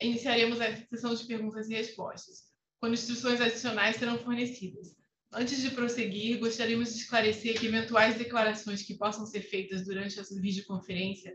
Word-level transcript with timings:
iniciaremos 0.00 0.60
a 0.60 0.76
sessão 0.86 1.14
de 1.14 1.24
perguntas 1.26 1.68
e 1.68 1.74
respostas, 1.74 2.44
quando 2.78 2.94
instruções 2.94 3.40
adicionais 3.40 3.96
serão 3.96 4.18
fornecidas. 4.18 4.94
Antes 5.32 5.62
de 5.62 5.70
prosseguir, 5.70 6.38
gostaríamos 6.38 6.92
de 6.92 7.00
esclarecer 7.00 7.58
que 7.58 7.66
eventuais 7.66 8.16
declarações 8.16 8.82
que 8.82 8.96
possam 8.96 9.24
ser 9.26 9.42
feitas 9.42 9.84
durante 9.84 10.18
a 10.18 10.22
videoconferência 10.22 11.32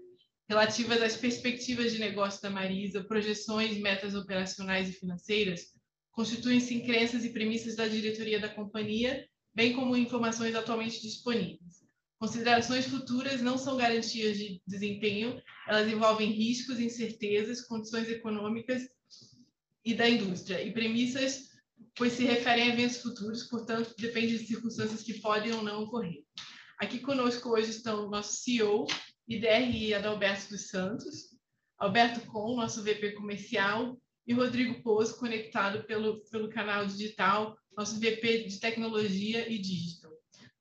relativas 0.49 1.01
às 1.01 1.17
perspectivas 1.17 1.91
de 1.91 1.99
negócio 1.99 2.41
da 2.41 2.49
Marisa, 2.49 3.04
projeções, 3.04 3.78
metas 3.78 4.13
operacionais 4.13 4.89
e 4.89 4.93
financeiras, 4.93 5.73
constituem-se 6.11 6.75
em 6.75 6.85
crenças 6.85 7.25
e 7.25 7.29
premissas 7.29 7.75
da 7.75 7.87
diretoria 7.87 8.39
da 8.39 8.49
companhia, 8.49 9.27
bem 9.53 9.73
como 9.73 9.97
informações 9.97 10.53
atualmente 10.55 11.01
disponíveis. 11.01 11.85
Considerações 12.19 12.85
futuras 12.85 13.41
não 13.41 13.57
são 13.57 13.75
garantias 13.75 14.37
de 14.37 14.61
desempenho, 14.65 15.41
elas 15.67 15.91
envolvem 15.91 16.31
riscos, 16.31 16.79
incertezas, 16.79 17.61
condições 17.61 18.09
econômicas 18.09 18.84
e 19.83 19.93
da 19.93 20.09
indústria, 20.09 20.61
e 20.61 20.71
premissas, 20.71 21.49
pois 21.95 22.13
se 22.13 22.23
referem 22.23 22.71
a 22.71 22.73
eventos 22.73 22.97
futuros, 22.97 23.43
portanto, 23.43 23.93
depende 23.97 24.37
de 24.37 24.47
circunstâncias 24.47 25.03
que 25.03 25.20
podem 25.20 25.53
ou 25.53 25.61
não 25.61 25.83
ocorrer. 25.83 26.23
Aqui 26.79 26.99
conosco 26.99 27.49
hoje 27.49 27.71
estão 27.71 28.07
o 28.07 28.09
nosso 28.09 28.37
CEO 28.37 28.87
e 29.27 29.39
DRI 29.39 29.93
Adalberto 29.93 30.49
dos 30.49 30.70
Santos, 30.70 31.35
Alberto 31.77 32.21
Com, 32.27 32.55
nosso 32.55 32.81
VP 32.81 33.11
comercial, 33.11 33.97
e 34.27 34.34
Rodrigo 34.34 34.81
Pozo, 34.81 35.17
conectado 35.17 35.84
pelo, 35.84 36.21
pelo 36.29 36.49
canal 36.49 36.85
digital, 36.85 37.55
nosso 37.77 37.99
VP 37.99 38.45
de 38.47 38.59
tecnologia 38.59 39.47
e 39.47 39.59
digital. 39.59 40.14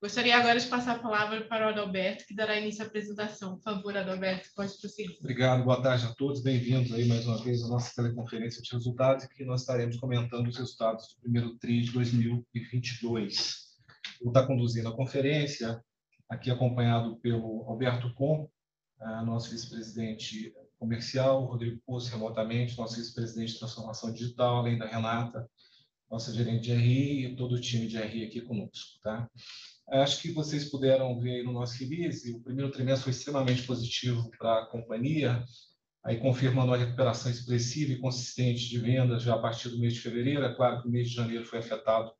Gostaria 0.04 0.36
agora 0.36 0.60
de 0.60 0.66
passar 0.66 0.96
a 0.96 0.98
palavra 0.98 1.48
para 1.48 1.64
o 1.64 1.68
Adalberto, 1.70 2.26
que 2.26 2.34
dará 2.34 2.60
início 2.60 2.84
à 2.84 2.86
apresentação. 2.86 3.56
Por 3.56 3.62
favor, 3.62 3.96
Adalberto, 3.96 4.50
pode 4.54 4.78
prosseguir. 4.78 5.16
Obrigado, 5.18 5.64
boa 5.64 5.80
tarde 5.80 6.04
a 6.04 6.12
todos. 6.12 6.42
Bem-vindos 6.42 6.92
aí 6.92 7.08
mais 7.08 7.26
uma 7.26 7.42
vez 7.42 7.62
à 7.62 7.68
nossa 7.68 7.90
teleconferência 7.94 8.60
de 8.60 8.70
resultados, 8.70 9.24
que 9.24 9.46
nós 9.46 9.62
estaremos 9.62 9.96
comentando 9.96 10.46
os 10.46 10.58
resultados 10.58 11.08
do 11.08 11.22
primeiro 11.22 11.56
TRI 11.56 11.84
de 11.84 11.92
2022. 11.92 13.56
Vou 14.20 14.28
estar 14.28 14.46
conduzindo 14.46 14.90
a 14.90 14.94
conferência, 14.94 15.82
aqui 16.28 16.50
acompanhado 16.50 17.16
pelo 17.20 17.64
Alberto 17.66 18.12
Com, 18.12 18.46
nosso 19.24 19.50
vice-presidente 19.52 20.52
comercial, 20.78 21.46
Rodrigo 21.46 21.80
Poço, 21.86 22.10
remotamente, 22.10 22.76
nosso 22.76 22.96
vice-presidente 22.96 23.54
de 23.54 23.58
transformação 23.58 24.12
digital, 24.12 24.58
além 24.58 24.76
da 24.76 24.86
Renata, 24.86 25.48
nossa 26.10 26.30
gerente 26.30 26.64
de 26.64 26.74
RI 26.74 27.24
e 27.24 27.36
todo 27.36 27.54
o 27.54 27.60
time 27.60 27.86
de 27.86 27.96
RI 27.96 28.26
aqui 28.26 28.42
conosco. 28.42 29.00
Tá? 29.02 29.26
Acho 29.88 30.20
que 30.22 30.32
vocês 30.32 30.70
puderam 30.70 31.20
ver 31.20 31.44
no 31.44 31.52
nosso 31.52 31.78
release, 31.78 32.32
o 32.32 32.40
primeiro 32.40 32.70
trimestre 32.70 33.04
foi 33.04 33.12
extremamente 33.12 33.62
positivo 33.64 34.30
para 34.38 34.62
a 34.62 34.66
companhia, 34.66 35.44
aí 36.02 36.18
confirmando 36.18 36.72
a 36.72 36.76
recuperação 36.76 37.30
expressiva 37.30 37.92
e 37.92 37.98
consistente 37.98 38.68
de 38.68 38.78
vendas 38.78 39.22
já 39.22 39.34
a 39.34 39.38
partir 39.38 39.68
do 39.68 39.78
mês 39.78 39.94
de 39.94 40.00
fevereiro. 40.00 40.44
É 40.44 40.54
claro 40.54 40.82
que 40.82 40.88
o 40.88 40.90
mês 40.90 41.08
de 41.08 41.14
janeiro 41.14 41.44
foi 41.44 41.58
afetado 41.58 42.10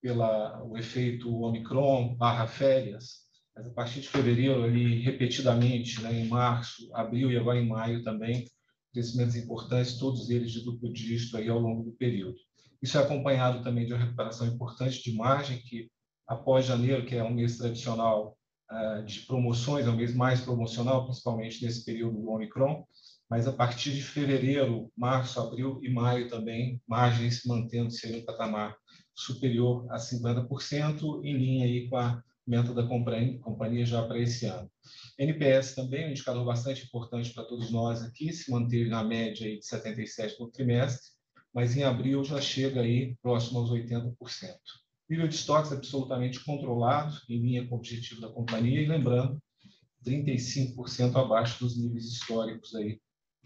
pelo 0.00 0.76
efeito 0.76 1.30
Omicron 1.42 2.16
barra 2.16 2.46
férias, 2.46 3.22
mas 3.54 3.66
a 3.66 3.70
partir 3.70 4.00
de 4.00 4.08
fevereiro, 4.08 4.64
ali, 4.64 5.00
repetidamente, 5.00 6.00
né, 6.02 6.18
em 6.18 6.28
março, 6.28 6.88
abril 6.94 7.30
e 7.30 7.36
agora 7.36 7.58
em 7.58 7.68
maio 7.68 8.02
também, 8.02 8.46
crescimentos 8.92 9.36
importantes, 9.36 9.98
todos 9.98 10.28
eles 10.30 10.50
de 10.50 10.64
duplo 10.64 10.92
dígito 10.92 11.36
aí 11.36 11.48
ao 11.48 11.58
longo 11.58 11.84
do 11.84 11.92
período. 11.92 12.36
Isso 12.82 12.98
é 12.98 13.02
acompanhado 13.02 13.62
também 13.62 13.86
de 13.86 13.92
uma 13.92 14.02
recuperação 14.02 14.46
importante 14.46 15.02
de 15.02 15.14
margem, 15.14 15.58
que 15.58 15.88
após 16.32 16.64
janeiro, 16.64 17.04
que 17.04 17.14
é 17.14 17.22
um 17.22 17.34
mês 17.34 17.58
tradicional 17.58 18.36
uh, 18.70 19.04
de 19.04 19.20
promoções, 19.20 19.86
é 19.86 19.90
um 19.90 19.96
mês 19.96 20.14
mais 20.14 20.40
promocional, 20.40 21.04
principalmente 21.04 21.64
nesse 21.64 21.84
período 21.84 22.20
do 22.20 22.30
Omicron, 22.30 22.84
mas 23.28 23.46
a 23.46 23.52
partir 23.52 23.92
de 23.92 24.02
fevereiro, 24.02 24.90
março, 24.96 25.40
abril 25.40 25.78
e 25.82 25.90
maio 25.90 26.28
também, 26.28 26.80
margens 26.86 27.42
mantendo-se 27.46 28.06
em 28.08 28.20
um 28.20 28.24
patamar 28.24 28.76
superior 29.14 29.86
a 29.90 29.96
50%, 29.96 31.24
em 31.24 31.36
linha 31.36 31.66
aí 31.66 31.88
com 31.88 31.96
a 31.96 32.22
meta 32.46 32.74
da 32.74 32.86
companhia 32.86 33.86
já 33.86 34.06
para 34.06 34.18
esse 34.18 34.46
ano. 34.46 34.70
NPS 35.18 35.74
também, 35.74 36.08
um 36.08 36.10
indicador 36.10 36.44
bastante 36.44 36.84
importante 36.84 37.32
para 37.32 37.44
todos 37.44 37.70
nós 37.70 38.02
aqui, 38.02 38.32
se 38.32 38.50
manteve 38.50 38.88
na 38.88 39.04
média 39.04 39.46
aí 39.46 39.58
de 39.58 39.66
77 39.66 40.40
no 40.40 40.50
trimestre, 40.50 41.10
mas 41.54 41.76
em 41.76 41.84
abril 41.84 42.24
já 42.24 42.40
chega 42.40 42.80
aí 42.80 43.16
próximo 43.22 43.60
aos 43.60 43.70
80%. 43.70 44.12
Nível 45.12 45.28
de 45.28 45.34
estoques 45.34 45.70
absolutamente 45.70 46.42
controlado, 46.42 47.20
em 47.28 47.38
linha 47.38 47.68
com 47.68 47.74
o 47.74 47.78
objetivo 47.78 48.22
da 48.22 48.30
companhia, 48.30 48.80
e 48.80 48.86
lembrando, 48.86 49.38
35% 50.06 51.14
abaixo 51.16 51.62
dos 51.62 51.76
níveis 51.76 52.06
históricos 52.06 52.74
aí 52.74 52.98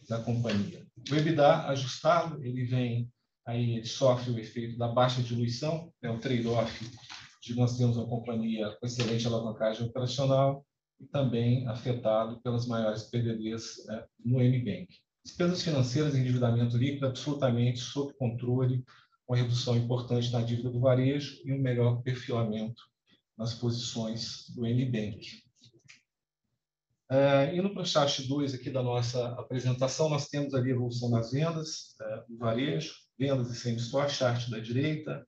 da 0.09 0.21
companhia. 0.21 0.87
O 1.11 1.15
EBITDA 1.17 1.67
ajustado, 1.67 2.41
ele 2.45 2.67
vem 2.67 3.11
aí, 3.45 3.79
ele 3.79 3.85
sofre 3.85 4.31
o 4.31 4.39
efeito 4.39 4.79
da 4.79 4.87
baixa 4.87 5.21
diluição, 5.21 5.93
é 6.01 6.09
um 6.09 6.21
trade-off 6.21 6.89
de 7.43 7.57
nós 7.57 7.77
termos 7.77 7.97
uma 7.97 8.07
companhia 8.07 8.71
com 8.79 8.87
excelente 8.87 9.27
alavancagem 9.27 9.89
operacional 9.89 10.65
e 11.01 11.07
também 11.07 11.67
afetado 11.67 12.41
pelas 12.43 12.69
maiores 12.69 13.11
PDDs 13.11 13.89
é, 13.89 14.07
no 14.25 14.39
MBank. 14.39 14.87
Despesas 15.25 15.65
financeiras 15.65 16.15
e 16.15 16.21
endividamento 16.21 16.77
líquido 16.77 17.09
absolutamente 17.09 17.81
sob 17.81 18.15
controle, 18.15 18.85
uma 19.29 19.37
redução 19.37 19.77
importante 19.77 20.31
na 20.33 20.43
dívida 20.43 20.71
do 20.71 20.81
varejo 20.81 21.41
e 21.45 21.53
um 21.53 21.59
melhor 21.59 22.03
perfilamento 22.03 22.83
nas 23.37 23.55
posições 23.55 24.49
do 24.51 24.67
MBank. 24.67 25.45
Uh, 27.11 27.55
indo 27.55 27.71
para 27.71 27.83
o 27.83 27.87
chat 27.87 28.27
2 28.27 28.55
aqui 28.55 28.69
da 28.69 28.83
nossa 28.83 29.29
apresentação, 29.35 30.09
nós 30.09 30.29
temos 30.29 30.55
ali 30.55 30.71
a 30.71 30.75
evolução 30.75 31.11
das 31.11 31.31
vendas 31.31 31.95
uh, 32.01 32.33
do 32.33 32.37
varejo, 32.37 32.95
vendas 33.17 33.51
e 33.51 33.55
semi-store, 33.55 34.11
chart 34.11 34.49
da 34.51 34.59
direita, 34.59 35.25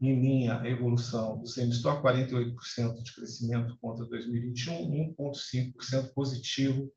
em 0.00 0.20
linha 0.20 0.60
a 0.60 0.68
evolução 0.68 1.38
do 1.38 1.46
semi-store, 1.46 2.02
48% 2.02 3.02
de 3.02 3.14
crescimento 3.14 3.76
contra 3.80 4.04
2021, 4.04 5.14
1,5% 5.18 6.12
positivo 6.12 6.92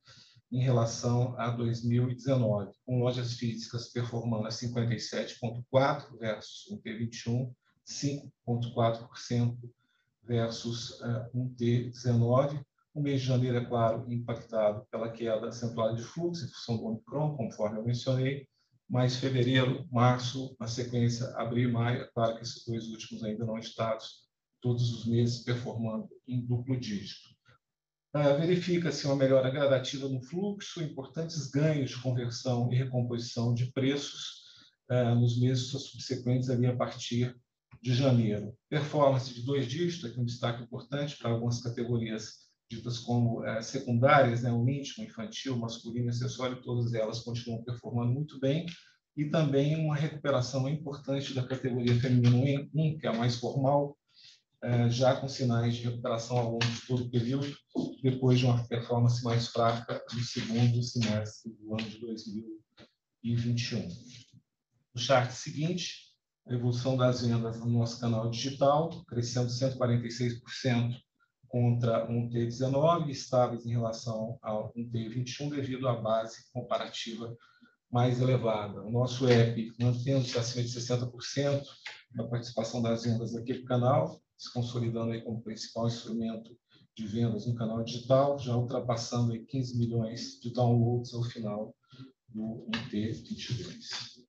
em 0.52 0.62
relação 0.62 1.38
a 1.38 1.50
2019, 1.50 2.72
com 2.85 3.00
lojas 3.00 3.34
físicas 3.34 3.90
performando 3.90 4.47
a 4.47 4.50
57,4% 4.50 6.18
versus 6.19 6.66
1T21, 6.72 7.53
5,4% 7.85 9.58
versus 10.24 11.00
uh, 11.02 11.30
1T19. 11.35 12.63
O 12.94 13.02
mês 13.02 13.22
de 13.22 13.28
janeiro, 13.28 13.58
é 13.58 13.66
claro, 13.66 14.12
impactado 14.12 14.85
pela 14.90 15.12
queda 15.12 15.50
acentuada 15.50 15.96
de 15.96 16.03
fluxo 16.03 16.46
em 16.46 16.47
função 16.47 16.78
do 16.78 16.85
Omicron, 16.85 17.35
conforme 17.35 17.79
eu 17.79 17.85
mencionei, 17.85 18.47
mas 18.90 19.18
fevereiro, 19.18 19.88
março, 19.91 20.56
na 20.59 20.68
sequência, 20.68 21.28
abril 21.35 21.69
e 21.69 21.72
maio, 21.72 22.02
é 22.02 22.08
claro 22.14 22.35
que 22.38 22.44
esses 22.44 22.66
dois 22.66 22.88
últimos 22.88 23.24
ainda 23.24 23.46
não 23.46 23.58
estados, 23.58 24.25
todos 24.62 24.91
os 24.91 25.06
meses 25.06 25.44
performando 25.44 26.09
em 26.28 26.41
duplo 26.41 26.79
dígito. 26.79 27.36
Uh, 28.16 28.40
Verifica-se 28.40 29.06
uma 29.06 29.16
melhora 29.16 29.50
gradativa 29.50 30.07
no 30.07 30.22
fluxo, 30.22 30.81
importantes 30.81 31.47
ganhos 31.50 31.91
de 31.91 32.01
conversão 32.01 32.72
e 32.72 32.75
recomposição 32.75 33.53
de 33.53 33.72
preços 33.72 34.44
uh, 34.90 35.13
nos 35.16 35.40
meses 35.40 35.68
subsequentes 35.68 36.50
ali 36.50 36.66
a 36.66 36.75
partir 36.75 37.35
de 37.81 37.94
janeiro. 37.94 38.56
Performance 38.69 39.34
de 39.34 39.44
dois 39.44 39.67
dígitos, 39.67 40.09
aqui 40.09 40.19
um 40.19 40.25
destaque 40.25 40.63
importante 40.63 41.17
para 41.17 41.31
algumas 41.31 41.62
categorias 41.62 42.47
ditas 42.69 43.00
como 43.00 43.41
uh, 43.41 43.62
secundárias, 43.62 44.41
né, 44.41 44.51
o 44.51 44.67
íntimo, 44.67 45.06
infantil, 45.06 45.57
masculino, 45.57 46.09
acessório, 46.09 46.62
todas 46.62 46.94
elas 46.94 47.19
continuam 47.19 47.63
performando 47.63 48.13
muito 48.13 48.40
bem, 48.40 48.66
e 49.16 49.25
também 49.25 49.75
uma 49.75 49.96
recuperação 49.96 50.69
importante 50.69 51.34
da 51.34 51.46
categoria 51.46 52.00
feminino 52.00 52.38
1, 52.73 52.97
que 52.97 53.07
é 53.07 53.09
a 53.09 53.13
mais 53.13 53.38
formal, 53.38 53.97
já 54.90 55.16
com 55.16 55.28
sinais 55.28 55.75
de 55.75 55.84
recuperação 55.84 56.38
ao 56.38 56.51
longo 56.51 56.66
de 56.66 56.81
todo 56.88 57.03
o 57.03 57.09
período, 57.09 57.56
depois 58.01 58.40
de 58.40 58.45
uma 58.45 58.68
performance 58.68 59.23
mais 59.23 59.47
fraca 59.47 60.03
no 60.13 60.19
segundo 60.22 60.81
semestre 60.84 61.51
do 61.53 61.73
ano 61.73 61.90
de 61.90 62.00
2021. 62.00 63.87
No 64.93 65.02
chart 65.02 65.31
seguinte, 65.31 66.08
a 66.47 66.53
evolução 66.53 66.96
das 66.96 67.22
vendas 67.22 67.59
no 67.59 67.67
nosso 67.67 67.99
canal 67.99 68.29
digital, 68.29 68.90
crescendo 69.05 69.49
146% 69.49 70.97
contra 71.47 72.09
um 72.09 72.29
T19, 72.29 73.09
estáveis 73.09 73.66
em 73.66 73.72
relação 73.72 74.37
ao 74.41 74.72
um 74.76 74.90
T21 74.90 75.49
devido 75.49 75.87
à 75.87 76.02
base 76.02 76.52
comparativa 76.52 77.35
mais 77.91 78.22
elevada. 78.22 78.81
O 78.81 78.91
nosso 78.91 79.28
app 79.28 79.73
mantendo-se 79.79 80.37
acima 80.37 80.64
de 80.64 80.70
60% 80.70 81.64
da 82.16 82.28
participação 82.28 82.81
das 82.81 83.03
vendas 83.03 83.34
daquele 83.34 83.64
canal, 83.64 84.22
se 84.37 84.53
consolidando 84.53 85.11
aí 85.11 85.22
como 85.22 85.41
principal 85.41 85.87
instrumento 85.87 86.57
de 86.95 87.07
vendas 87.07 87.45
no 87.45 87.55
canal 87.55 87.84
digital, 87.84 88.39
já 88.39 88.55
ultrapassando 88.55 89.34
aí 89.34 89.45
15 89.45 89.78
milhões 89.78 90.39
de 90.39 90.51
downloads 90.51 91.13
ao 91.13 91.23
final 91.23 91.75
do 92.29 92.67
MT22. 92.72 94.25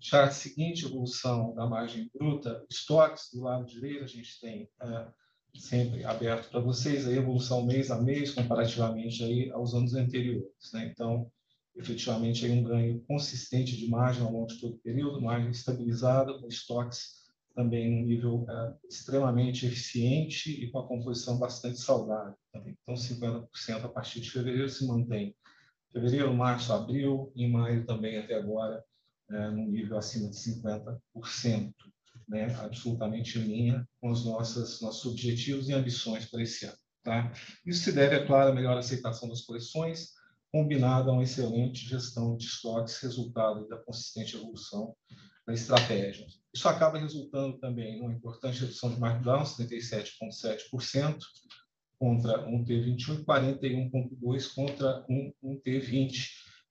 Chart 0.00 0.32
seguinte, 0.32 0.84
evolução 0.84 1.54
da 1.54 1.66
margem 1.66 2.10
bruta, 2.14 2.64
estoques 2.70 3.30
do 3.32 3.42
lado 3.42 3.66
direito, 3.66 4.04
a 4.04 4.06
gente 4.06 4.38
tem 4.38 4.64
uh, 4.82 5.10
sempre 5.58 6.04
aberto 6.04 6.50
para 6.50 6.60
vocês 6.60 7.06
a 7.06 7.12
evolução 7.12 7.64
mês 7.64 7.90
a 7.90 8.00
mês, 8.00 8.32
comparativamente 8.34 9.24
aí 9.24 9.50
aos 9.50 9.72
anos 9.72 9.94
anteriores. 9.94 10.72
Né? 10.74 10.90
Então, 10.92 11.30
efetivamente 11.74 12.44
aí 12.44 12.52
um 12.52 12.62
ganho 12.62 13.02
consistente 13.06 13.76
de 13.76 13.88
margem 13.88 14.22
ao 14.22 14.32
longo 14.32 14.46
de 14.46 14.60
todo 14.60 14.74
o 14.74 14.80
período, 14.80 15.22
margem 15.22 15.50
estabilizada, 15.50 16.38
com 16.38 16.48
estoques 16.48 17.23
também 17.54 17.90
num 17.90 18.06
nível 18.06 18.44
é, 18.48 18.74
extremamente 18.88 19.66
eficiente 19.66 20.50
e 20.50 20.70
com 20.70 20.78
a 20.80 20.86
composição 20.86 21.38
bastante 21.38 21.78
saudável. 21.78 22.34
Também. 22.52 22.76
Então, 22.82 22.94
50% 22.94 23.84
a 23.84 23.88
partir 23.88 24.20
de 24.20 24.30
fevereiro 24.30 24.68
se 24.68 24.86
mantém. 24.86 25.34
Fevereiro, 25.92 26.34
março, 26.34 26.72
abril, 26.72 27.32
em 27.36 27.50
maio 27.50 27.86
também 27.86 28.18
até 28.18 28.34
agora, 28.34 28.84
é, 29.30 29.50
num 29.50 29.68
nível 29.68 29.96
acima 29.96 30.28
de 30.28 30.36
50%, 30.36 31.72
né, 32.28 32.54
absolutamente 32.56 33.38
em 33.38 33.42
linha 33.42 33.88
com 34.00 34.10
os 34.10 34.24
nossos, 34.24 34.80
nossos 34.80 35.06
objetivos 35.06 35.68
e 35.68 35.72
ambições 35.72 36.26
para 36.26 36.42
esse 36.42 36.66
ano. 36.66 36.76
Tá? 37.04 37.32
Isso 37.64 37.84
se 37.84 37.92
deve, 37.92 38.16
é 38.16 38.26
claro, 38.26 38.50
à 38.50 38.54
melhor 38.54 38.76
aceitação 38.76 39.28
das 39.28 39.42
coleções, 39.42 40.14
combinada 40.50 41.10
a 41.10 41.12
uma 41.12 41.22
excelente 41.22 41.86
gestão 41.86 42.36
de 42.36 42.46
estoques, 42.46 42.98
resultado 42.98 43.68
da 43.68 43.76
consistente 43.76 44.36
evolução 44.36 44.96
da 45.46 45.52
estratégia. 45.52 46.26
Isso 46.52 46.68
acaba 46.68 46.98
resultando 46.98 47.58
também 47.58 47.98
numa 47.98 48.12
importante 48.12 48.60
redução 48.60 48.92
de 48.92 49.00
markdown, 49.00 49.42
77,7%, 49.42 51.18
contra 51.98 52.46
um 52.48 52.64
T21 52.64 53.20
e 53.20 53.24
41,2% 53.24 54.54
contra 54.54 55.04
um, 55.08 55.32
um 55.42 55.60
T20. 55.60 56.28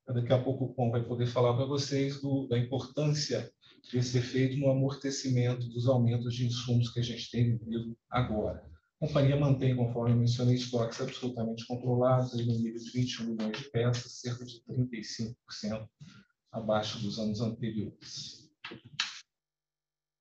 Daqui 0.07 0.33
a 0.33 0.41
pouco 0.41 0.65
o 0.65 0.73
Pom 0.73 0.91
vai 0.91 1.03
poder 1.03 1.27
falar 1.27 1.55
para 1.55 1.65
vocês 1.65 2.21
do, 2.21 2.47
da 2.47 2.57
importância 2.57 3.51
desse 3.91 4.17
efeito 4.17 4.57
no 4.57 4.69
amortecimento 4.69 5.67
dos 5.67 5.87
aumentos 5.87 6.35
de 6.35 6.45
insumos 6.45 6.89
que 6.89 6.99
a 6.99 7.03
gente 7.03 7.29
tem 7.29 7.57
vivido 7.57 7.97
agora. 8.09 8.63
A 9.01 9.07
companhia 9.07 9.35
mantém, 9.35 9.75
conforme 9.75 10.15
mencionei, 10.15 10.55
estoques 10.55 11.01
absolutamente 11.01 11.65
controlados, 11.67 12.33
no 12.33 12.53
nível 12.59 12.79
de 12.79 12.91
21 12.91 13.25
milhões 13.25 13.57
de 13.57 13.69
peças, 13.69 14.19
cerca 14.21 14.45
de 14.45 14.61
35% 14.69 15.35
abaixo 16.51 16.99
dos 16.99 17.19
anos 17.19 17.41
anteriores. 17.41 18.42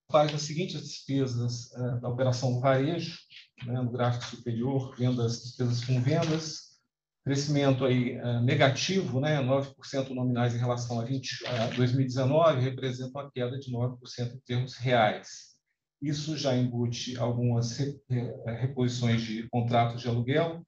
Página 0.08 0.38
seguinte, 0.38 0.76
as 0.76 0.82
despesas 0.82 1.70
uh, 1.72 2.00
da 2.00 2.08
operação 2.08 2.60
varejo, 2.60 3.18
né, 3.64 3.80
no 3.80 3.90
gráfico 3.90 4.36
superior, 4.36 4.94
vendas, 4.94 5.42
despesas 5.42 5.84
com 5.84 6.00
vendas, 6.02 6.72
crescimento 7.24 7.84
aí 7.84 8.20
uh, 8.20 8.40
negativo, 8.40 9.20
né, 9.20 9.40
9% 9.40 10.10
nominais 10.10 10.54
em 10.54 10.58
relação 10.58 11.00
a, 11.00 11.04
20, 11.04 11.46
a 11.46 11.66
2019, 11.68 12.60
representa 12.60 13.18
uma 13.18 13.30
queda 13.30 13.58
de 13.58 13.72
9% 13.72 14.34
em 14.34 14.40
termos 14.40 14.74
reais. 14.74 15.52
Isso 16.02 16.36
já 16.36 16.54
embute 16.54 17.16
algumas 17.16 17.78
reposições 18.60 19.22
de 19.22 19.48
contratos 19.48 20.02
de 20.02 20.08
aluguel, 20.08 20.62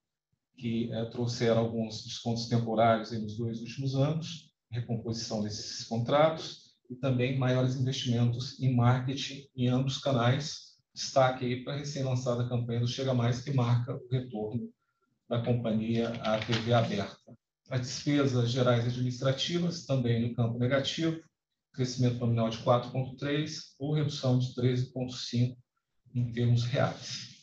que 0.57 0.91
uh, 0.95 1.11
trouxeram 1.11 1.59
alguns 1.59 2.05
descontos 2.05 2.49
temporários 2.49 3.11
nos 3.11 3.37
dois 3.37 3.61
últimos 3.61 3.95
anos, 3.95 4.51
recomposição 4.71 5.43
desses 5.43 5.85
contratos, 5.85 6.64
e 6.95 7.01
também 7.01 7.37
maiores 7.37 7.75
investimentos 7.75 8.59
em 8.61 8.75
marketing 8.75 9.47
em 9.57 9.69
ambos 9.69 9.97
os 9.97 10.03
canais. 10.03 10.75
Destaque 10.95 11.45
aí 11.45 11.65
para 11.65 11.75
a 11.75 11.77
recém-lançada 11.79 12.49
campanha 12.49 12.81
do 12.81 12.87
Chega 12.87 13.13
Mais, 13.13 13.43
que 13.43 13.53
marca 13.53 13.97
o 13.97 14.09
retorno 14.09 14.73
da 15.29 15.43
companhia 15.43 16.11
à 16.23 16.39
TV 16.39 16.73
aberta. 16.73 17.37
As 17.69 17.81
despesas 17.81 18.51
gerais 18.51 18.87
administrativas, 18.87 19.85
também 19.85 20.29
no 20.29 20.35
campo 20.35 20.59
negativo, 20.59 21.21
crescimento 21.73 22.21
nominal 22.21 22.49
de 22.49 22.59
4,3% 22.59 23.75
ou 23.81 23.95
redução 23.95 24.39
de 24.39 24.55
13,5% 24.55 25.57
em 26.15 26.33
termos 26.33 26.63
reais. 26.63 27.35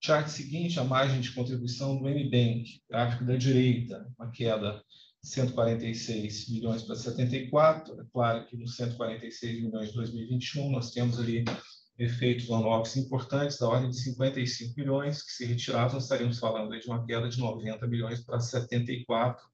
Chart 0.00 0.28
seguinte, 0.28 0.78
a 0.78 0.84
margem 0.84 1.20
de 1.20 1.32
contribuição 1.32 1.96
do 1.96 2.08
MBank, 2.08 2.82
gráfico 2.88 3.24
da 3.24 3.36
direita, 3.36 4.08
uma 4.16 4.30
queda 4.30 4.80
146 5.22 6.48
milhões 6.50 6.82
para 6.82 6.96
74. 6.96 8.00
É 8.00 8.04
claro 8.12 8.46
que 8.46 8.56
nos 8.56 8.76
146 8.76 9.62
milhões 9.62 9.88
de 9.90 9.94
2021 9.94 10.70
nós 10.70 10.90
temos 10.90 11.18
ali 11.18 11.44
efeitos 11.98 12.50
on-offs 12.50 12.96
importantes 12.96 13.58
da 13.58 13.68
ordem 13.68 13.90
de 13.90 14.00
55 14.00 14.74
milhões, 14.76 15.22
que 15.22 15.30
se 15.30 15.44
retirados 15.44 15.94
nós 15.94 16.02
estaríamos 16.04 16.38
falando 16.38 16.78
de 16.78 16.86
uma 16.86 17.04
queda 17.06 17.28
de 17.28 17.38
90 17.38 17.86
milhões 17.86 18.24
para 18.24 18.40
74, 18.40 19.46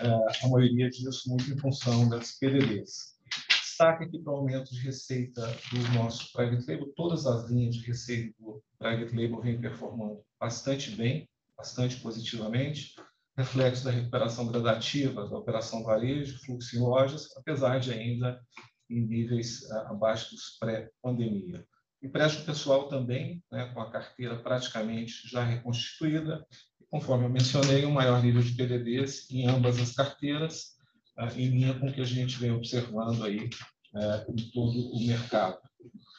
é, 0.00 0.44
a 0.44 0.48
maioria 0.48 0.90
disso 0.90 1.28
muito 1.28 1.50
em 1.50 1.56
função 1.56 2.08
das 2.08 2.32
PDDs. 2.38 3.18
Destaque 3.48 4.04
aqui 4.04 4.18
para 4.18 4.32
o 4.32 4.36
aumento 4.36 4.74
de 4.74 4.80
receita 4.80 5.46
do 5.72 5.94
nosso 5.94 6.30
private 6.32 6.70
label, 6.70 6.92
todas 6.94 7.26
as 7.26 7.48
linhas 7.48 7.76
de 7.76 7.86
receita 7.86 8.34
do 8.38 8.62
private 8.78 9.16
label 9.16 9.40
vêm 9.40 9.60
performando 9.60 10.20
bastante 10.38 10.90
bem, 10.90 11.26
bastante 11.56 11.96
positivamente 11.96 12.94
reflexo 13.36 13.84
da 13.84 13.90
recuperação 13.90 14.46
gradativa 14.46 15.28
da 15.28 15.38
operação 15.38 15.82
varejo, 15.82 16.38
fluxo 16.44 16.76
em 16.76 16.80
lojas, 16.80 17.28
apesar 17.36 17.78
de 17.78 17.92
ainda 17.92 18.40
em 18.88 19.06
níveis 19.06 19.62
uh, 19.62 19.92
abaixo 19.92 20.34
dos 20.34 20.58
pré-pandemia. 20.58 21.64
Empréstimo 22.02 22.46
pessoal 22.46 22.88
também, 22.88 23.42
né, 23.52 23.70
com 23.72 23.80
a 23.80 23.90
carteira 23.90 24.36
praticamente 24.42 25.28
já 25.28 25.44
reconstituída, 25.44 26.44
e, 26.80 26.84
conforme 26.90 27.24
eu 27.24 27.30
mencionei, 27.30 27.84
um 27.84 27.92
maior 27.92 28.22
nível 28.22 28.42
de 28.42 28.54
PDDs 28.54 29.30
em 29.30 29.46
ambas 29.46 29.78
as 29.78 29.92
carteiras, 29.92 30.76
uh, 31.18 31.38
em 31.38 31.48
linha 31.48 31.78
com 31.78 31.88
o 31.88 31.92
que 31.92 32.00
a 32.00 32.04
gente 32.04 32.38
vem 32.38 32.50
observando 32.50 33.24
aí 33.24 33.48
uh, 33.94 34.32
em 34.32 34.50
todo 34.50 34.92
o 34.92 35.06
mercado. 35.06 35.58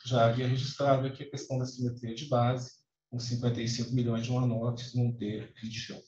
Já 0.05 0.25
havia 0.25 0.47
registrado 0.47 1.07
aqui 1.07 1.23
a 1.23 1.29
questão 1.29 1.59
da 1.59 1.65
simetria 1.65 2.15
de 2.15 2.27
base, 2.27 2.71
com 3.09 3.19
55 3.19 3.91
milhões 3.91 4.23
de 4.23 4.31
one-offs 4.31 4.95
num 4.95 5.15
T21. 5.17 5.99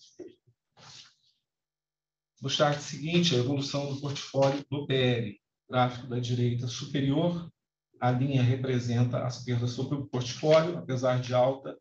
No 2.43 2.49
chart 2.49 2.77
seguinte, 2.81 3.33
a 3.33 3.37
evolução 3.37 3.93
do 3.93 4.01
portfólio 4.01 4.65
do 4.69 4.85
PL, 4.85 5.39
gráfico 5.69 6.07
da 6.07 6.19
direita 6.19 6.67
superior, 6.67 7.49
a 8.01 8.11
linha 8.11 8.43
representa 8.43 9.25
as 9.25 9.45
perdas 9.45 9.71
sobre 9.71 9.95
o 9.95 10.05
portfólio, 10.07 10.77
apesar 10.77 11.21
de 11.21 11.33
alta, 11.33 11.71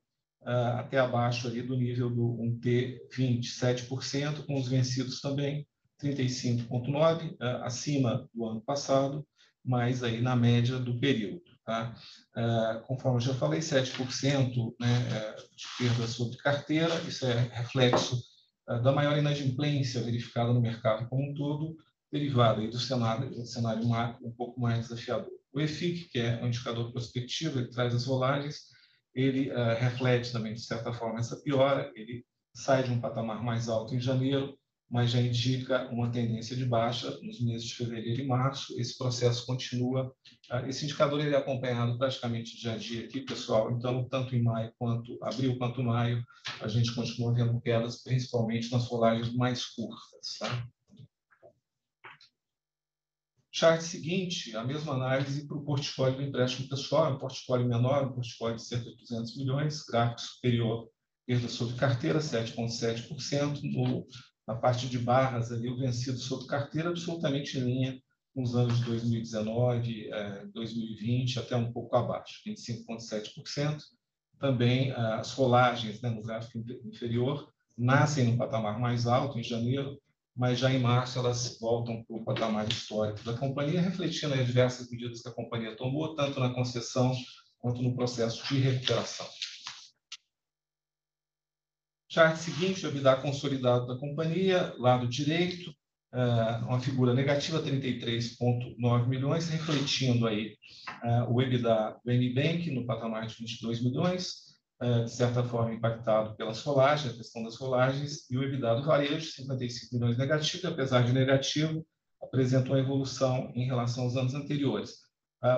uh, 0.42 0.78
até 0.78 1.00
abaixo 1.00 1.48
ali 1.48 1.62
do 1.62 1.76
nível 1.76 2.08
do 2.08 2.38
1T 2.40 2.96
27%, 3.12 4.46
com 4.46 4.54
os 4.54 4.68
vencidos 4.68 5.20
também 5.20 5.66
35,9%, 6.00 7.32
uh, 7.32 7.36
ah, 7.40 7.66
acima 7.66 8.30
do 8.32 8.46
ano 8.46 8.60
passado, 8.60 9.26
mas 9.64 10.04
aí 10.04 10.20
na 10.20 10.36
média 10.36 10.78
do 10.78 10.96
período. 11.00 11.42
Tá? 11.66 11.92
Uh, 12.36 12.86
conforme 12.86 13.20
já 13.20 13.34
falei, 13.34 13.58
7% 13.58 14.74
né, 14.80 15.08
eh, 15.10 15.36
de 15.56 15.66
perda 15.76 16.06
sobre 16.06 16.36
carteira, 16.38 16.94
isso 17.08 17.26
é 17.26 17.50
reflexo 17.52 18.31
da 18.66 18.92
maior 18.92 19.18
inadimplência 19.18 20.02
verificada 20.02 20.52
no 20.52 20.60
mercado 20.60 21.08
como 21.08 21.30
um 21.30 21.34
todo, 21.34 21.76
derivada 22.10 22.66
do 22.66 22.78
cenário, 22.78 23.30
do 23.30 23.46
cenário 23.46 23.86
macro 23.88 24.26
um 24.26 24.32
pouco 24.32 24.60
mais 24.60 24.88
desafiador. 24.88 25.30
O 25.52 25.60
EFIC, 25.60 26.08
que 26.10 26.18
é 26.18 26.42
um 26.42 26.46
indicador 26.46 26.92
prospectivo, 26.92 27.58
ele 27.58 27.70
traz 27.70 27.94
as 27.94 28.06
rolagens, 28.06 28.72
ele 29.14 29.50
uh, 29.50 29.74
reflete 29.78 30.32
também, 30.32 30.54
de 30.54 30.60
certa 30.60 30.92
forma, 30.92 31.18
essa 31.18 31.36
piora, 31.36 31.90
ele 31.94 32.24
sai 32.54 32.82
de 32.82 32.90
um 32.90 33.00
patamar 33.00 33.42
mais 33.42 33.68
alto 33.68 33.94
em 33.94 34.00
janeiro, 34.00 34.56
mas 34.92 35.10
já 35.10 35.22
indica 35.22 35.88
uma 35.90 36.12
tendência 36.12 36.54
de 36.54 36.66
baixa 36.66 37.18
nos 37.22 37.40
meses 37.40 37.66
de 37.66 37.74
fevereiro 37.76 38.20
e 38.20 38.26
março. 38.26 38.78
Esse 38.78 38.98
processo 38.98 39.46
continua. 39.46 40.14
Ah, 40.50 40.68
esse 40.68 40.84
indicador 40.84 41.18
ele 41.18 41.34
é 41.34 41.38
acompanhado 41.38 41.96
praticamente 41.96 42.60
dia 42.60 42.74
a 42.74 42.76
dia 42.76 43.06
aqui, 43.06 43.22
pessoal. 43.22 43.72
Então, 43.72 44.06
tanto 44.06 44.36
em 44.36 44.42
maio 44.42 44.70
quanto 44.78 45.18
abril 45.24 45.56
quanto 45.56 45.82
maio, 45.82 46.22
a 46.60 46.68
gente 46.68 46.94
continua 46.94 47.32
vendo 47.32 47.58
quedas, 47.62 48.02
principalmente 48.02 48.70
nas 48.70 48.86
folagens 48.86 49.32
mais 49.32 49.64
curtas. 49.64 50.36
Tá? 50.38 50.68
Chart 53.50 53.80
seguinte, 53.80 54.54
a 54.54 54.62
mesma 54.62 54.92
análise 54.92 55.46
para 55.46 55.56
o 55.56 55.64
portfólio 55.64 56.16
do 56.16 56.22
empréstimo 56.22 56.68
pessoal, 56.68 57.14
um 57.14 57.18
portfólio 57.18 57.66
menor, 57.66 58.08
um 58.08 58.12
portfólio 58.12 58.56
de 58.56 58.66
cerca 58.66 58.90
de 58.90 58.96
200 58.96 59.38
milhões, 59.38 59.82
gráfico 59.86 60.20
superior, 60.20 60.90
perda 61.26 61.48
sobre 61.48 61.76
carteira, 61.76 62.18
7,7%, 62.18 63.62
no 63.62 64.06
na 64.46 64.54
parte 64.54 64.88
de 64.88 64.98
barras 64.98 65.52
ali, 65.52 65.68
o 65.68 65.76
vencido 65.76 66.18
sob 66.18 66.46
carteira 66.46 66.88
absolutamente 66.88 67.58
em 67.58 67.62
linha 67.62 68.02
com 68.34 68.42
os 68.42 68.56
anos 68.56 68.78
de 68.78 68.84
2019, 68.84 70.10
2020, 70.52 71.38
até 71.38 71.54
um 71.54 71.72
pouco 71.72 71.94
abaixo, 71.96 72.40
25,7%. 72.46 73.78
Também 74.38 74.90
as 74.92 75.32
rolagens 75.32 76.00
né, 76.00 76.10
no 76.10 76.22
gráfico 76.22 76.58
inferior 76.84 77.52
nascem 77.76 78.24
no 78.24 78.38
patamar 78.38 78.78
mais 78.80 79.06
alto, 79.06 79.38
em 79.38 79.42
janeiro, 79.42 79.98
mas 80.34 80.58
já 80.58 80.72
em 80.72 80.80
março 80.80 81.18
elas 81.18 81.58
voltam 81.60 82.02
para 82.04 82.16
o 82.16 82.24
patamar 82.24 82.66
histórico 82.66 83.22
da 83.22 83.34
companhia, 83.34 83.80
refletindo 83.80 84.34
as 84.34 84.46
diversas 84.46 84.90
medidas 84.90 85.20
que 85.20 85.28
a 85.28 85.32
companhia 85.32 85.76
tomou, 85.76 86.14
tanto 86.14 86.40
na 86.40 86.54
concessão 86.54 87.14
quanto 87.58 87.82
no 87.82 87.94
processo 87.94 88.46
de 88.48 88.58
recuperação. 88.58 89.26
Chart 92.12 92.36
seguinte, 92.36 92.84
o 92.84 92.90
EBITDA 92.90 93.16
consolidado 93.22 93.86
da 93.86 93.96
companhia, 93.96 94.74
lado 94.76 95.08
direito, 95.08 95.70
uh, 96.12 96.66
uma 96.66 96.78
figura 96.78 97.14
negativa, 97.14 97.62
33,9 97.62 99.08
milhões, 99.08 99.48
refletindo 99.48 100.26
aí 100.26 100.54
uh, 101.02 101.32
o 101.32 101.40
EBITDA 101.40 101.96
do 102.04 102.12
NBank 102.12 102.70
no 102.70 102.84
patamar 102.84 103.26
de 103.26 103.34
22 103.38 103.82
milhões, 103.82 104.52
de 105.04 105.10
certa 105.12 105.44
forma, 105.44 105.72
impactado 105.72 106.34
pela 106.34 106.52
solagem, 106.52 107.12
a 107.12 107.14
questão 107.14 107.44
das 107.44 107.54
solagens, 107.54 108.28
e 108.28 108.36
o 108.36 108.42
EBITDA 108.42 108.74
do 108.74 108.82
varejo, 108.82 109.30
55 109.30 109.94
milhões 109.94 110.18
negativo, 110.18 110.66
apesar 110.66 111.04
de 111.04 111.12
negativo, 111.12 111.86
apresenta 112.20 112.68
uma 112.68 112.80
evolução 112.80 113.52
em 113.54 113.64
relação 113.64 114.02
aos 114.02 114.16
anos 114.16 114.34
anteriores. 114.34 114.96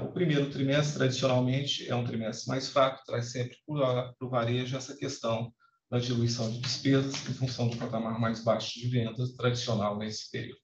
O 0.02 0.12
primeiro 0.12 0.50
trimestre, 0.50 0.98
tradicionalmente, 0.98 1.88
é 1.88 1.94
um 1.94 2.04
trimestre 2.04 2.46
mais 2.48 2.68
fraco, 2.68 3.02
traz 3.06 3.32
sempre 3.32 3.56
para 3.66 4.14
o 4.20 4.28
varejo 4.28 4.76
essa 4.76 4.94
questão 4.94 5.50
da 5.94 6.00
diluição 6.00 6.50
de 6.50 6.58
despesas 6.58 7.14
em 7.28 7.34
função 7.34 7.68
do 7.68 7.76
patamar 7.76 8.18
mais 8.18 8.42
baixo 8.42 8.80
de 8.80 8.88
vendas 8.88 9.30
tradicional 9.34 9.96
nesse 9.96 10.28
período. 10.28 10.60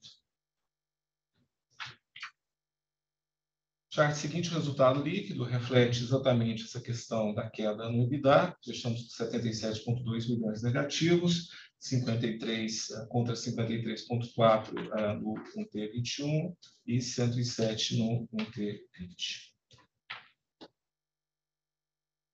Chart 3.93 4.13
seguinte, 4.17 4.51
o 4.51 4.55
resultado 4.55 5.01
líquido, 5.01 5.45
reflete 5.45 6.03
exatamente 6.03 6.65
essa 6.65 6.81
questão 6.81 7.33
da 7.33 7.49
queda 7.49 7.89
no 7.89 8.03
EBITDA, 8.03 8.57
já 8.61 8.73
estamos 8.73 9.03
com 9.03 9.25
77,2 9.25 10.29
milhões 10.29 10.65
negativos, 10.65 11.51
53 11.79 12.89
contra 13.09 13.35
53,4 13.35 15.21
no 15.21 15.35
1T21 15.57 16.57
e 16.89 17.01
107 17.01 17.99
no 17.99 18.27
1T20. 18.35 19.50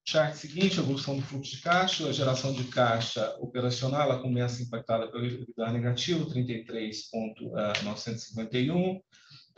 Chart 0.09 0.37
seguinte, 0.37 0.79
evolução 0.79 1.17
do 1.17 1.23
fluxo 1.23 1.57
de 1.57 1.63
caixa, 1.63 2.09
a 2.09 2.13
geração 2.13 2.53
de 2.53 2.63
caixa 2.65 3.37
operacional, 3.41 4.03
ela 4.03 4.23
começa 4.23 4.63
impactada 4.63 5.11
pelo 5.11 5.27
EBITDA 5.27 5.73
negativo, 5.73 6.27
33,951, 6.27 9.01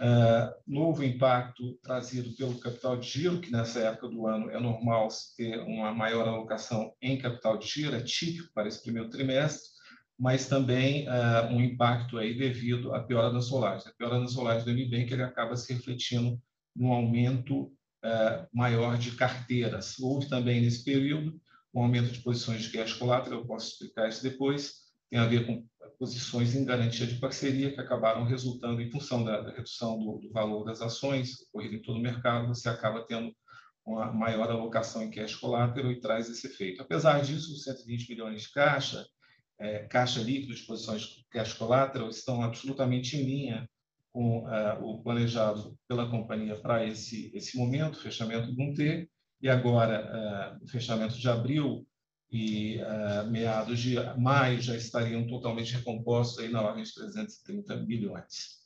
Uh, 0.01 0.55
novo 0.65 1.03
impacto 1.03 1.77
trazido 1.83 2.31
pelo 2.37 2.57
capital 2.61 2.97
de 2.97 3.09
giro, 3.09 3.41
que 3.41 3.51
nessa 3.51 3.81
época 3.81 4.09
do 4.09 4.29
ano 4.29 4.49
é 4.49 4.61
normal 4.61 5.09
ter 5.37 5.59
uma 5.59 5.93
maior 5.93 6.29
alocação 6.29 6.95
em 7.03 7.19
capital 7.19 7.59
de 7.59 7.67
giro, 7.67 7.97
é 7.97 8.01
típico 8.01 8.49
para 8.55 8.69
esse 8.69 8.81
primeiro 8.81 9.11
trimestre, 9.11 9.69
mas 10.17 10.47
também 10.47 11.09
uh, 11.09 11.53
um 11.53 11.61
impacto 11.61 12.17
aí 12.17 12.39
devido 12.39 12.95
à 12.95 13.03
piora 13.03 13.33
da 13.33 13.41
solagem. 13.41 13.89
A 13.89 13.95
piora 13.95 14.21
da 14.21 14.29
solagem 14.29 14.65
do 14.65 14.71
MBank 14.71 15.13
ele 15.13 15.25
acaba 15.25 15.57
se 15.57 15.73
refletindo 15.73 16.41
no 16.77 16.93
aumento 16.93 17.73
maior 18.53 18.97
de 18.97 19.13
carteiras. 19.13 19.99
Houve 19.99 20.29
também 20.29 20.61
nesse 20.61 20.85
período 20.85 21.41
um 21.75 21.83
aumento 21.83 22.11
de 22.11 22.23
posições 22.23 22.63
de 22.63 22.71
cash 22.71 22.95
collateral, 22.95 23.41
eu 23.41 23.47
posso 23.47 23.73
explicar 23.73 24.09
isso 24.09 24.23
depois, 24.23 24.89
tem 25.11 25.19
a 25.19 25.27
ver 25.27 25.47
com 25.47 25.67
posições 25.99 26.55
em 26.55 26.65
garantia 26.65 27.07
de 27.07 27.17
parceria 27.17 27.73
que 27.73 27.81
acabaram 27.81 28.25
resultando, 28.25 28.81
em 28.81 28.91
função 28.91 29.25
da, 29.25 29.41
da 29.41 29.51
redução 29.51 29.99
do, 29.99 30.19
do, 30.19 30.31
valor 30.31 30.65
das 30.65 30.81
ações 30.81 31.41
ocorrida 31.49 31.77
em 31.77 31.83
todo 31.83 31.99
o 31.99 32.03
mercado, 32.03 32.49
você 32.49 32.69
acaba 32.69 33.05
tendo 33.07 33.35
uma 33.85 34.13
maior 34.13 34.51
alocação 34.51 35.03
em 35.03 35.11
cash 35.11 35.35
collateral 35.35 35.91
e 35.91 36.01
traz 36.01 36.29
esse 36.29 36.47
efeito. 36.47 36.83
Apesar 36.83 37.21
disso, 37.21 37.53
os 37.53 37.65
120 37.65 38.11
milhões 38.11 38.43
de 38.43 38.53
caixa, 38.53 39.05
é, 39.59 39.81
caixa 39.87 40.21
líquido 40.21 40.55
posições 40.67 41.03
de 41.03 41.27
cash 41.31 41.55
collateral 41.55 42.09
estão 42.09 42.43
absolutamente 42.43 43.17
em 43.17 43.25
linha 43.25 43.69
com 44.19 44.53
é, 44.53 44.73
o 44.81 44.99
planejado 44.99 45.79
pela 45.87 46.11
companhia 46.11 46.57
para 46.57 46.85
esse, 46.85 47.31
esse 47.33 47.57
momento, 47.57 48.01
fechamento 48.01 48.51
do 48.53 48.61
1T, 48.61 49.09
e 49.41 49.49
agora, 49.49 50.59
o 50.61 50.67
fechamento 50.67 51.17
de 51.17 51.29
abril, 51.29 51.87
e 52.31 52.79
uh, 52.83 53.31
meados 53.31 53.81
de 53.81 53.95
maio 54.19 54.61
já 54.61 54.77
estariam 54.77 55.27
totalmente 55.27 55.73
recompostos 55.75 56.39
aí 56.39 56.51
na 56.51 56.61
ordem 56.63 56.85
de 56.85 56.95
330 56.95 57.77
bilhões. 57.77 58.59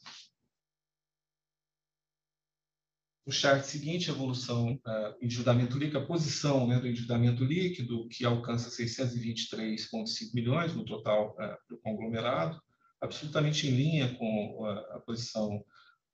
O 3.25 3.31
chart 3.31 3.63
seguinte, 3.63 4.11
evolução 4.11 4.75
uh, 4.75 5.17
endividamento 5.23 5.79
líquido, 5.79 5.99
a 5.99 6.07
posição 6.07 6.67
né, 6.67 6.81
do 6.81 6.89
endividamento 6.89 7.45
líquido, 7.45 8.09
que 8.09 8.25
alcança 8.25 8.69
623,5 8.69 10.35
milhões 10.35 10.75
no 10.75 10.85
total 10.85 11.37
uh, 11.39 11.57
do 11.69 11.79
conglomerado, 11.79 12.61
absolutamente 13.03 13.67
em 13.67 13.71
linha 13.71 14.15
com 14.15 14.63
uh, 14.63 14.97
a 14.97 15.01
posição 15.01 15.63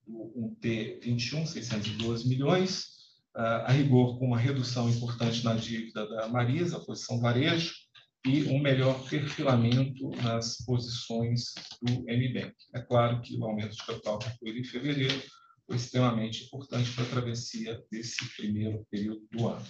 do 0.06 0.56
1T21, 0.62 1.46
612 1.46 2.28
milhões, 2.28 2.98
a 3.34 3.70
rigor 3.70 4.18
com 4.18 4.26
uma 4.26 4.38
redução 4.38 4.88
importante 4.88 5.44
na 5.44 5.54
dívida 5.54 6.08
da 6.08 6.26
Marisa, 6.26 6.78
a 6.78 6.84
posição 6.84 7.20
varejo, 7.20 7.72
e 8.26 8.44
um 8.44 8.58
melhor 8.60 9.08
perfilamento 9.08 10.10
nas 10.22 10.56
posições 10.64 11.54
do 11.80 12.00
MBank. 12.08 12.54
É 12.74 12.80
claro 12.80 13.20
que 13.20 13.36
o 13.36 13.44
aumento 13.44 13.76
de 13.76 13.86
capital 13.86 14.18
foi 14.40 14.58
em 14.58 14.64
fevereiro 14.64 15.22
foi 15.68 15.76
extremamente 15.76 16.44
importante 16.44 16.90
para 16.92 17.04
a 17.04 17.08
travessia 17.08 17.84
desse 17.92 18.16
primeiro 18.34 18.86
período 18.90 19.28
do 19.30 19.48
ano. 19.48 19.66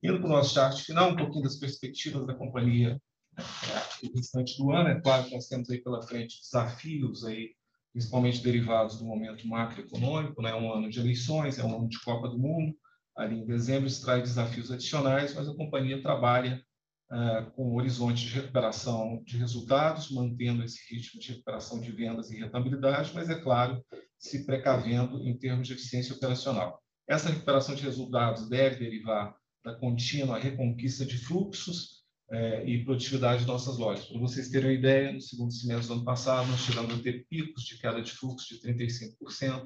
Indo 0.00 0.20
para 0.20 0.26
o 0.26 0.32
nosso 0.32 0.54
chart 0.54 0.80
final, 0.80 1.10
um 1.10 1.16
pouquinho 1.16 1.42
das 1.42 1.56
perspectivas 1.56 2.24
da 2.24 2.34
companhia 2.34 3.02
é, 3.40 4.08
restante 4.14 4.56
do 4.56 4.70
ano. 4.70 4.90
É 4.90 5.00
claro 5.00 5.24
que 5.24 5.34
nós 5.34 5.48
temos 5.48 5.68
aí 5.70 5.82
pela 5.82 6.02
frente 6.02 6.40
desafios 6.40 7.24
aí 7.24 7.50
principalmente 7.92 8.42
derivados 8.42 8.98
do 8.98 9.04
momento 9.04 9.46
macroeconômico, 9.46 10.40
né? 10.42 10.54
um 10.54 10.72
ano 10.72 10.88
de 10.88 11.00
eleições, 11.00 11.58
é 11.58 11.64
um 11.64 11.76
ano 11.76 11.88
de 11.88 12.00
Copa 12.00 12.28
do 12.28 12.38
Mundo, 12.38 12.74
ali 13.16 13.40
em 13.40 13.46
dezembro 13.46 13.86
isso 13.86 14.04
traz 14.04 14.22
desafios 14.22 14.70
adicionais, 14.70 15.34
mas 15.34 15.48
a 15.48 15.54
companhia 15.54 16.00
trabalha 16.00 16.62
uh, 17.10 17.50
com 17.52 17.72
um 17.72 17.74
horizonte 17.74 18.26
de 18.26 18.32
recuperação 18.32 19.22
de 19.24 19.36
resultados, 19.36 20.10
mantendo 20.10 20.64
esse 20.64 20.78
ritmo 20.94 21.20
de 21.20 21.32
recuperação 21.32 21.80
de 21.80 21.90
vendas 21.90 22.30
e 22.30 22.38
rentabilidade, 22.38 23.10
mas, 23.14 23.28
é 23.28 23.34
claro, 23.34 23.84
se 24.18 24.46
precavendo 24.46 25.26
em 25.26 25.36
termos 25.36 25.66
de 25.66 25.74
eficiência 25.74 26.14
operacional. 26.14 26.80
Essa 27.08 27.30
recuperação 27.30 27.74
de 27.74 27.82
resultados 27.82 28.48
deve 28.48 28.76
derivar 28.76 29.34
da 29.64 29.74
contínua 29.74 30.38
reconquista 30.38 31.04
de 31.04 31.18
fluxos, 31.18 31.99
é, 32.30 32.64
e 32.64 32.84
produtividade 32.84 33.42
de 33.42 33.48
nossas 33.48 33.76
lojas. 33.76 34.06
Para 34.06 34.18
vocês 34.18 34.48
terem 34.48 34.70
uma 34.70 34.74
ideia, 34.74 35.12
no 35.12 35.20
segundo 35.20 35.52
semestre 35.52 35.88
do 35.88 35.94
ano 35.94 36.04
passado, 36.04 36.48
nós 36.48 36.60
chegamos 36.60 36.94
a 36.94 37.02
ter 37.02 37.26
picos 37.28 37.64
de 37.64 37.78
queda 37.78 38.00
de 38.00 38.12
fluxo 38.12 38.54
de 38.54 38.60
35%. 38.60 39.64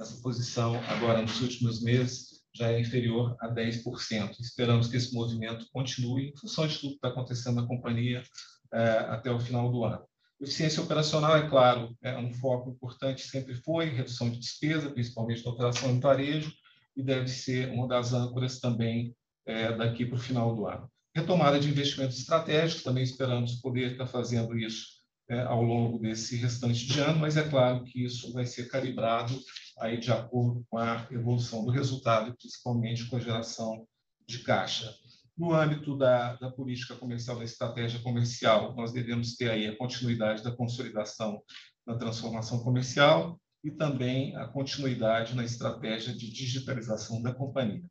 Essa 0.00 0.20
posição, 0.22 0.78
agora, 0.88 1.22
nos 1.22 1.40
últimos 1.40 1.82
meses, 1.82 2.42
já 2.54 2.70
é 2.70 2.80
inferior 2.80 3.36
a 3.40 3.48
10%. 3.48 4.40
Esperamos 4.40 4.88
que 4.88 4.96
esse 4.96 5.14
movimento 5.14 5.66
continue 5.72 6.30
em 6.30 6.36
função 6.36 6.66
de 6.66 6.78
tudo 6.78 6.90
que 6.90 6.96
está 6.96 7.08
acontecendo 7.08 7.60
na 7.60 7.66
companhia 7.66 8.22
é, 8.72 8.98
até 9.10 9.30
o 9.30 9.40
final 9.40 9.70
do 9.70 9.84
ano. 9.84 10.04
Eficiência 10.40 10.82
operacional, 10.82 11.36
é 11.36 11.48
claro, 11.48 11.96
é 12.02 12.16
um 12.18 12.32
foco 12.32 12.70
importante, 12.70 13.22
sempre 13.22 13.54
foi, 13.54 13.86
redução 13.86 14.28
de 14.30 14.38
despesa, 14.38 14.90
principalmente 14.90 15.44
na 15.44 15.50
operação 15.50 15.90
em 15.90 16.00
varejo, 16.00 16.52
e 16.94 17.02
deve 17.02 17.28
ser 17.28 17.70
uma 17.70 17.88
das 17.88 18.12
âncoras 18.12 18.58
também 18.58 19.14
é, 19.46 19.74
daqui 19.74 20.04
para 20.04 20.16
o 20.16 20.20
final 20.20 20.54
do 20.54 20.66
ano. 20.66 20.90
Retomada 21.16 21.58
de 21.58 21.70
investimentos 21.70 22.18
estratégicos, 22.18 22.82
também 22.82 23.02
esperamos 23.02 23.54
poder 23.54 23.92
estar 23.92 24.06
fazendo 24.06 24.54
isso 24.58 24.86
é, 25.30 25.40
ao 25.40 25.62
longo 25.62 25.98
desse 25.98 26.36
restante 26.36 26.84
de 26.84 27.00
ano, 27.00 27.20
mas 27.20 27.38
é 27.38 27.48
claro 27.48 27.84
que 27.84 28.04
isso 28.04 28.34
vai 28.34 28.44
ser 28.44 28.68
calibrado 28.68 29.34
aí 29.78 29.98
de 29.98 30.12
acordo 30.12 30.62
com 30.68 30.76
a 30.76 31.08
evolução 31.10 31.64
do 31.64 31.70
resultado, 31.70 32.36
principalmente 32.36 33.06
com 33.06 33.16
a 33.16 33.20
geração 33.20 33.88
de 34.28 34.40
caixa. 34.40 34.94
No 35.38 35.54
âmbito 35.54 35.96
da, 35.96 36.34
da 36.36 36.50
política 36.50 36.94
comercial, 36.94 37.38
da 37.38 37.44
estratégia 37.44 37.98
comercial, 38.00 38.74
nós 38.76 38.92
devemos 38.92 39.36
ter 39.36 39.50
aí 39.50 39.66
a 39.66 39.76
continuidade 39.78 40.44
da 40.44 40.54
consolidação 40.54 41.40
na 41.86 41.96
transformação 41.96 42.62
comercial 42.62 43.40
e 43.64 43.70
também 43.70 44.36
a 44.36 44.46
continuidade 44.46 45.34
na 45.34 45.46
estratégia 45.46 46.12
de 46.12 46.30
digitalização 46.30 47.22
da 47.22 47.32
companhia. 47.32 47.82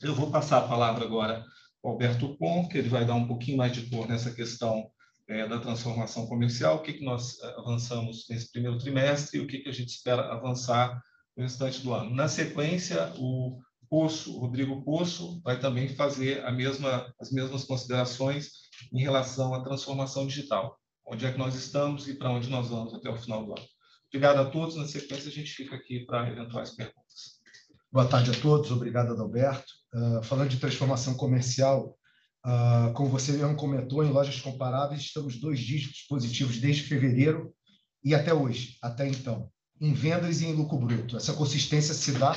Eu 0.00 0.14
vou 0.14 0.30
passar 0.30 0.58
a 0.64 0.68
palavra 0.68 1.04
agora 1.04 1.44
Alberto 1.88 2.36
Pon, 2.36 2.68
que 2.68 2.78
ele 2.78 2.88
vai 2.88 3.04
dar 3.04 3.14
um 3.14 3.26
pouquinho 3.26 3.58
mais 3.58 3.72
de 3.72 3.88
cor 3.88 4.08
nessa 4.08 4.30
questão 4.30 4.90
é, 5.28 5.46
da 5.46 5.58
transformação 5.58 6.26
comercial, 6.26 6.76
o 6.76 6.82
que, 6.82 6.94
que 6.94 7.04
nós 7.04 7.42
avançamos 7.56 8.26
nesse 8.28 8.50
primeiro 8.50 8.78
trimestre 8.78 9.38
e 9.38 9.42
o 9.42 9.46
que, 9.46 9.58
que 9.58 9.68
a 9.68 9.72
gente 9.72 9.88
espera 9.88 10.32
avançar 10.32 11.00
no 11.36 11.42
restante 11.42 11.80
do 11.82 11.92
ano. 11.92 12.14
Na 12.14 12.28
sequência, 12.28 13.12
o 13.18 13.60
Poço, 13.88 14.38
Rodrigo 14.38 14.82
Poço, 14.82 15.40
vai 15.42 15.58
também 15.58 15.88
fazer 15.88 16.42
mesma, 16.52 17.12
as 17.20 17.30
mesmas 17.30 17.64
considerações 17.64 18.50
em 18.92 19.00
relação 19.00 19.54
à 19.54 19.62
transformação 19.62 20.26
digital. 20.26 20.76
Onde 21.06 21.24
é 21.24 21.32
que 21.32 21.38
nós 21.38 21.54
estamos 21.54 22.08
e 22.08 22.14
para 22.14 22.30
onde 22.30 22.48
nós 22.48 22.68
vamos 22.68 22.92
até 22.94 23.08
o 23.08 23.16
final 23.16 23.44
do 23.44 23.52
ano. 23.52 23.66
Obrigado 24.08 24.38
a 24.38 24.50
todos. 24.50 24.76
Na 24.76 24.86
sequência, 24.86 25.28
a 25.28 25.32
gente 25.32 25.52
fica 25.52 25.76
aqui 25.76 26.00
para 26.04 26.28
eventuais 26.28 26.74
perguntas. 26.74 27.36
Boa 27.92 28.08
tarde 28.08 28.30
a 28.30 28.40
todos. 28.40 28.70
Obrigado, 28.70 29.12
Adalberto. 29.12 29.72
Uh, 29.96 30.22
falando 30.22 30.50
de 30.50 30.58
transformação 30.58 31.14
comercial, 31.14 31.96
uh, 32.44 32.92
como 32.92 33.08
você 33.08 33.32
mesmo 33.32 33.56
comentou, 33.56 34.04
em 34.04 34.10
lojas 34.10 34.38
comparáveis, 34.42 35.00
estamos 35.00 35.40
dois 35.40 35.58
dígitos 35.58 36.02
positivos 36.06 36.58
desde 36.58 36.82
fevereiro 36.82 37.50
e 38.04 38.14
até 38.14 38.34
hoje, 38.34 38.76
até 38.82 39.08
então, 39.08 39.50
em 39.80 39.94
vendas 39.94 40.42
e 40.42 40.46
em 40.46 40.52
lucro 40.52 40.76
bruto. 40.76 41.16
Essa 41.16 41.32
consistência 41.32 41.94
se 41.94 42.12
dá 42.12 42.36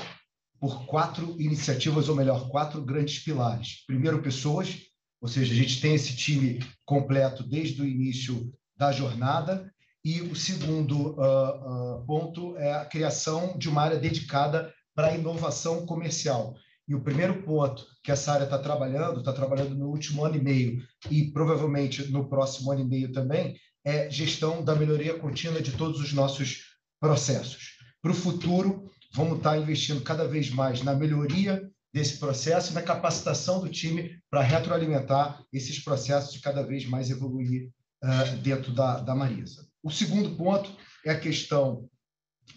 por 0.57 0.85
quatro 0.85 1.35
iniciativas, 1.37 2.07
ou 2.07 2.15
melhor, 2.15 2.47
quatro 2.47 2.81
grandes 2.81 3.19
pilares. 3.19 3.83
Primeiro, 3.85 4.21
pessoas, 4.21 4.77
ou 5.21 5.27
seja, 5.27 5.53
a 5.53 5.57
gente 5.57 5.81
tem 5.81 5.93
esse 5.93 6.15
time 6.15 6.59
completo 6.85 7.43
desde 7.43 7.81
o 7.81 7.85
início 7.85 8.53
da 8.77 8.93
jornada. 8.93 9.69
E 10.03 10.21
o 10.21 10.33
segundo 10.33 11.11
uh, 11.19 12.05
ponto 12.05 12.55
é 12.55 12.71
a 12.71 12.85
criação 12.85 13.57
de 13.57 13.67
uma 13.67 13.81
área 13.81 13.99
dedicada 13.99 14.73
para 14.95 15.09
a 15.09 15.15
inovação 15.15 15.85
comercial. 15.85 16.55
E 16.89 16.95
o 16.95 17.01
primeiro 17.01 17.43
ponto 17.43 17.85
que 18.03 18.11
essa 18.11 18.33
área 18.33 18.45
está 18.45 18.57
trabalhando, 18.57 19.19
está 19.19 19.31
trabalhando 19.31 19.75
no 19.75 19.89
último 19.89 20.25
ano 20.25 20.37
e 20.37 20.41
meio 20.41 20.83
e 21.11 21.31
provavelmente 21.31 22.11
no 22.11 22.27
próximo 22.27 22.71
ano 22.71 22.81
e 22.81 22.87
meio 22.87 23.11
também, 23.11 23.55
é 23.85 24.09
gestão 24.09 24.63
da 24.63 24.75
melhoria 24.75 25.17
contínua 25.17 25.61
de 25.61 25.73
todos 25.73 26.01
os 26.01 26.11
nossos 26.11 26.63
processos. 26.99 27.77
Para 28.01 28.11
o 28.11 28.15
futuro, 28.15 28.89
vamos 29.13 29.37
estar 29.37 29.51
tá 29.51 29.57
investindo 29.57 30.01
cada 30.01 30.27
vez 30.27 30.49
mais 30.49 30.81
na 30.81 30.95
melhoria 30.95 31.69
desse 31.93 32.17
processo 32.17 32.71
e 32.71 32.73
na 32.73 32.81
capacitação 32.81 33.61
do 33.61 33.69
time 33.69 34.19
para 34.29 34.41
retroalimentar 34.41 35.43
esses 35.53 35.79
processos 35.79 36.35
e 36.35 36.41
cada 36.41 36.63
vez 36.63 36.85
mais 36.85 37.11
evoluir 37.11 37.69
uh, 38.03 38.37
dentro 38.37 38.71
da, 38.73 38.99
da 38.99 39.15
Marisa. 39.15 39.67
O 39.83 39.91
segundo 39.91 40.35
ponto 40.35 40.75
é 41.05 41.11
a 41.11 41.19
questão 41.19 41.87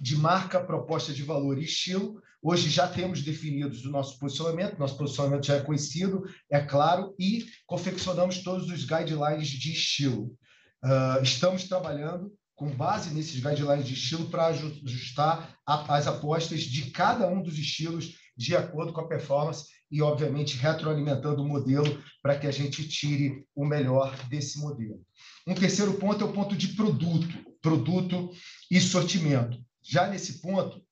de 0.01 0.17
marca, 0.17 0.59
proposta 0.59 1.13
de 1.13 1.23
valor 1.23 1.59
e 1.59 1.65
estilo. 1.65 2.21
Hoje 2.45 2.69
já 2.69 2.89
temos 2.89 3.23
definidos 3.23 3.85
o 3.85 3.91
nosso 3.91 4.19
posicionamento, 4.19 4.77
nosso 4.77 4.97
posicionamento 4.97 5.47
já 5.47 5.57
é 5.57 5.61
conhecido, 5.61 6.25
é 6.51 6.61
claro, 6.61 7.15
e 7.17 7.47
confeccionamos 7.67 8.43
todos 8.43 8.69
os 8.69 8.85
guidelines 8.85 9.47
de 9.47 9.71
estilo. 9.71 10.37
Uh, 10.85 11.23
estamos 11.23 11.69
trabalhando 11.69 12.33
com 12.57 12.69
base 12.69 13.15
nesses 13.15 13.37
guidelines 13.37 13.87
de 13.87 13.95
estilo 13.95 14.29
para 14.29 14.47
ajustar 14.47 15.57
a, 15.65 15.97
as 15.97 16.09
apostas 16.09 16.63
de 16.63 16.91
cada 16.91 17.29
um 17.29 17.41
dos 17.41 17.57
estilos 17.57 18.17
de 18.37 18.57
acordo 18.57 18.93
com 18.93 19.03
a 19.03 19.09
performance 19.09 19.67
e, 19.89 20.03
obviamente, 20.03 20.57
retroalimentando 20.57 21.43
o 21.43 21.49
modelo 21.49 22.03
para 22.21 22.37
que 22.37 22.49
a 22.49 22.51
gente 22.51 22.89
tire 22.89 23.47
o 23.55 23.65
melhor 23.65 24.17
desse 24.29 24.59
modelo. 24.59 25.01
Um 25.47 25.55
terceiro 25.55 25.95
ponto 25.95 26.25
é 26.25 26.27
o 26.27 26.33
ponto 26.33 26.57
de 26.57 26.69
produto, 26.69 27.29
produto 27.61 28.31
e 28.69 28.81
sortimento. 28.81 29.57
Já 29.81 30.09
nesse 30.09 30.41
ponto, 30.41 30.83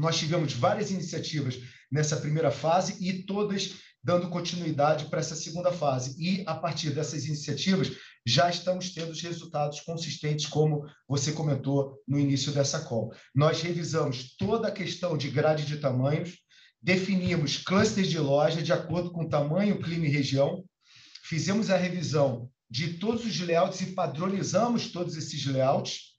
nós 0.00 0.18
tivemos 0.18 0.54
várias 0.54 0.90
iniciativas 0.90 1.60
nessa 1.92 2.16
primeira 2.16 2.50
fase 2.50 2.96
e 3.06 3.22
todas 3.24 3.74
dando 4.02 4.30
continuidade 4.30 5.04
para 5.10 5.20
essa 5.20 5.36
segunda 5.36 5.70
fase. 5.70 6.16
E, 6.18 6.42
a 6.46 6.54
partir 6.54 6.90
dessas 6.90 7.26
iniciativas, 7.26 7.90
já 8.24 8.48
estamos 8.48 8.94
tendo 8.94 9.10
os 9.10 9.20
resultados 9.20 9.80
consistentes, 9.80 10.46
como 10.46 10.86
você 11.06 11.32
comentou 11.32 12.00
no 12.08 12.18
início 12.18 12.50
dessa 12.50 12.80
call. 12.80 13.12
Nós 13.34 13.60
revisamos 13.60 14.34
toda 14.38 14.68
a 14.68 14.72
questão 14.72 15.18
de 15.18 15.28
grade 15.28 15.66
de 15.66 15.76
tamanhos, 15.76 16.38
definimos 16.82 17.58
clusters 17.58 18.08
de 18.08 18.18
loja 18.18 18.62
de 18.62 18.72
acordo 18.72 19.12
com 19.12 19.28
tamanho, 19.28 19.82
clima 19.82 20.06
e 20.06 20.10
região, 20.10 20.64
fizemos 21.24 21.68
a 21.68 21.76
revisão 21.76 22.50
de 22.70 22.94
todos 22.94 23.26
os 23.26 23.38
layouts 23.38 23.82
e 23.82 23.92
padronizamos 23.92 24.90
todos 24.90 25.14
esses 25.14 25.44
layouts 25.44 26.14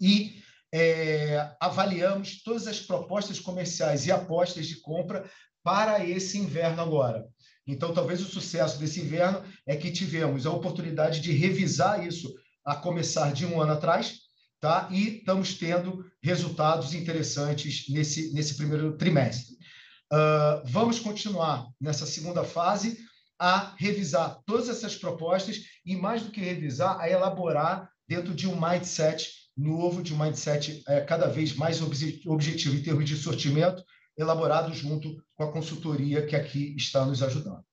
e 0.00 0.42
é, 0.72 1.50
avaliamos 1.60 2.42
todas 2.42 2.66
as 2.66 2.80
propostas 2.80 3.40
comerciais 3.40 4.06
e 4.06 4.12
apostas 4.12 4.66
de 4.66 4.76
compra 4.80 5.28
para 5.62 6.04
esse 6.04 6.38
inverno 6.38 6.82
agora. 6.82 7.26
Então, 7.66 7.92
talvez 7.92 8.22
o 8.22 8.30
sucesso 8.30 8.78
desse 8.78 9.00
inverno 9.00 9.42
é 9.66 9.76
que 9.76 9.90
tivemos 9.90 10.46
a 10.46 10.50
oportunidade 10.50 11.20
de 11.20 11.32
revisar 11.32 12.06
isso 12.06 12.34
a 12.64 12.74
começar 12.74 13.32
de 13.32 13.44
um 13.44 13.60
ano 13.60 13.72
atrás, 13.72 14.20
tá? 14.60 14.88
E 14.90 15.18
estamos 15.18 15.54
tendo 15.54 16.04
resultados 16.22 16.94
interessantes 16.94 17.84
nesse, 17.88 18.32
nesse 18.32 18.56
primeiro 18.56 18.96
trimestre. 18.96 19.54
Uh, 20.10 20.64
vamos 20.64 20.98
continuar 20.98 21.66
nessa 21.78 22.06
segunda 22.06 22.42
fase 22.42 22.98
a 23.38 23.74
revisar 23.76 24.38
todas 24.46 24.68
essas 24.68 24.96
propostas 24.96 25.60
e, 25.84 25.94
mais 25.94 26.22
do 26.22 26.30
que 26.30 26.40
revisar, 26.40 26.98
a 26.98 27.08
elaborar 27.08 27.90
dentro 28.08 28.34
de 28.34 28.48
um 28.48 28.58
mindset 28.58 29.30
novo, 29.58 30.02
de 30.02 30.14
um 30.14 30.18
mindset 30.18 30.82
é, 30.86 31.00
cada 31.00 31.26
vez 31.26 31.54
mais 31.54 31.82
objetivo 31.82 32.76
em 32.76 32.82
termos 32.82 33.04
de 33.04 33.16
sortimento, 33.16 33.82
elaborado 34.16 34.72
junto 34.72 35.22
com 35.34 35.44
a 35.44 35.52
consultoria 35.52 36.24
que 36.24 36.36
aqui 36.36 36.74
está 36.76 37.04
nos 37.04 37.22
ajudando. 37.22 37.64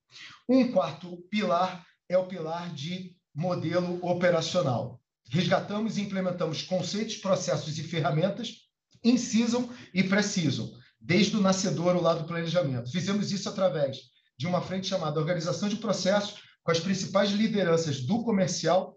Um 0.48 0.72
quarto 0.72 1.16
pilar 1.30 1.84
é 2.08 2.18
o 2.18 2.26
pilar 2.26 2.74
de 2.74 3.14
modelo 3.34 3.98
operacional. 4.04 5.00
Resgatamos 5.30 5.98
e 5.98 6.02
implementamos 6.02 6.62
conceitos, 6.62 7.16
processos 7.16 7.78
e 7.78 7.82
ferramentas 7.82 8.66
incisam 9.04 9.68
e 9.94 10.02
precisam, 10.02 10.72
desde 11.00 11.36
o 11.36 11.40
nascedor 11.40 12.00
lá 12.02 12.14
do 12.14 12.24
planejamento. 12.24 12.90
Fizemos 12.90 13.30
isso 13.30 13.48
através 13.48 13.98
de 14.38 14.46
uma 14.46 14.60
frente 14.60 14.88
chamada 14.88 15.20
Organização 15.20 15.68
de 15.68 15.76
Processos, 15.76 16.42
com 16.62 16.70
as 16.70 16.80
principais 16.80 17.30
lideranças 17.30 18.00
do 18.00 18.24
comercial, 18.24 18.95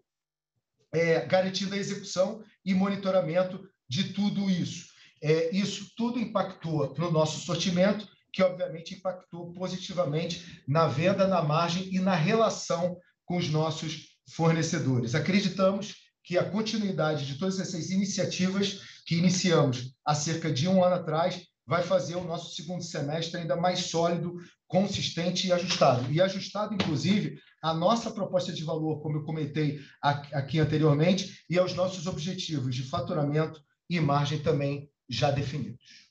é, 0.94 1.26
garantindo 1.26 1.76
a 1.76 1.78
execução 1.78 2.44
e 2.66 2.74
monitoramento 2.74 3.68
de 3.88 4.14
tudo 4.14 4.50
isso. 4.50 4.88
É, 5.22 5.54
isso 5.56 5.92
tudo 5.98 6.20
impactou 6.20 6.94
no 6.98 7.12
nosso 7.12 7.40
sortimento, 7.42 8.08
que 8.32 8.44
obviamente 8.44 8.96
impactou 8.96 9.52
positivamente 9.54 10.64
na 10.68 10.88
venda, 10.88 11.28
na 11.28 11.42
margem 11.42 11.94
e 11.94 12.00
na 12.00 12.16
relação 12.16 12.98
com 13.26 13.38
os 13.38 13.50
nossos 13.50 14.10
fornecedores. 14.36 15.16
Acreditamos 15.16 15.96
que 16.24 16.38
a 16.38 16.50
continuidade 16.50 17.26
de 17.26 17.40
todas 17.40 17.60
essas 17.60 17.90
iniciativas 17.90 18.80
que 19.06 19.16
iniciamos 19.16 19.96
há 20.06 20.14
cerca 20.14 20.52
de 20.52 20.68
um 20.68 20.84
ano 20.84 20.96
atrás 20.96 21.49
vai 21.70 21.84
fazer 21.84 22.16
o 22.16 22.24
nosso 22.24 22.56
segundo 22.56 22.84
semestre 22.84 23.40
ainda 23.40 23.56
mais 23.56 23.92
sólido, 23.92 24.38
consistente 24.68 25.48
e 25.48 25.54
ajustado. 25.54 26.12
E 26.12 26.20
ajustado, 26.20 26.74
inclusive, 26.74 27.40
à 27.62 27.76
nossa 27.76 28.10
proposta 28.10 28.52
de 28.52 28.64
valor, 28.64 29.04
como 29.04 29.18
eu 29.18 29.24
comentei 29.24 29.80
aqui 30.02 30.60
anteriormente, 30.60 31.46
e 31.48 31.60
aos 31.60 31.76
nossos 31.76 32.08
objetivos 32.08 32.76
de 32.76 32.82
faturamento 32.82 33.64
e 33.88 34.00
margem 34.00 34.42
também 34.42 34.90
já 35.08 35.30
definidos. 35.30 36.10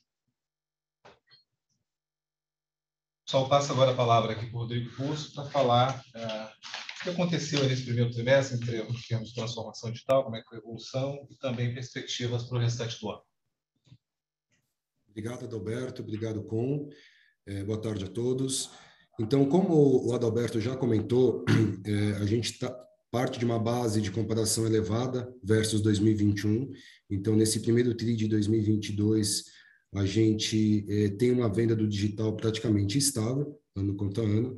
Só 3.27 3.43
passo 3.43 3.73
agora 3.73 3.91
a 3.91 3.95
palavra 3.95 4.31
aqui 4.31 4.45
para 4.45 4.55
o 4.55 4.61
Rodrigo 4.61 4.95
Curso 4.95 5.33
para 5.33 5.43
falar 5.49 5.99
uh, 6.15 7.01
o 7.01 7.03
que 7.03 7.09
aconteceu 7.09 7.67
nesse 7.67 7.83
primeiro 7.83 8.11
trimestre 8.11 8.55
em 8.55 8.59
termos 8.61 9.27
de 9.27 9.35
transformação 9.35 9.91
digital, 9.91 10.23
como 10.23 10.37
é 10.37 10.41
que 10.41 10.47
foi 10.47 10.57
a 10.57 10.61
evolução 10.61 11.27
e 11.29 11.35
também 11.35 11.73
perspectivas 11.73 12.45
para 12.45 12.57
o 12.57 12.61
restante 12.61 12.97
do 12.97 13.09
ano. 13.09 13.28
Obrigado, 15.19 15.43
Adalberto. 15.43 16.01
Obrigado, 16.01 16.43
Com. 16.43 16.89
É, 17.45 17.61
boa 17.65 17.77
tarde 17.77 18.05
a 18.05 18.07
todos. 18.07 18.69
Então, 19.19 19.43
como 19.43 20.07
o 20.07 20.13
Adalberto 20.13 20.61
já 20.61 20.77
comentou, 20.77 21.43
é, 21.85 22.11
a 22.21 22.25
gente 22.25 22.57
tá, 22.57 22.73
parte 23.11 23.37
de 23.37 23.43
uma 23.43 23.59
base 23.59 23.99
de 23.99 24.11
comparação 24.11 24.65
elevada 24.65 25.29
versus 25.43 25.81
2021. 25.81 26.71
Então, 27.09 27.35
nesse 27.35 27.59
primeiro 27.59 27.93
TRI 27.93 28.15
de 28.15 28.29
2022, 28.29 29.43
a 29.93 30.05
gente 30.05 30.85
é, 30.87 31.09
tem 31.09 31.31
uma 31.31 31.53
venda 31.53 31.75
do 31.75 31.85
digital 31.85 32.33
praticamente 32.37 32.97
estável, 32.97 33.59
ano 33.75 33.97
contra 33.97 34.23
ano. 34.23 34.57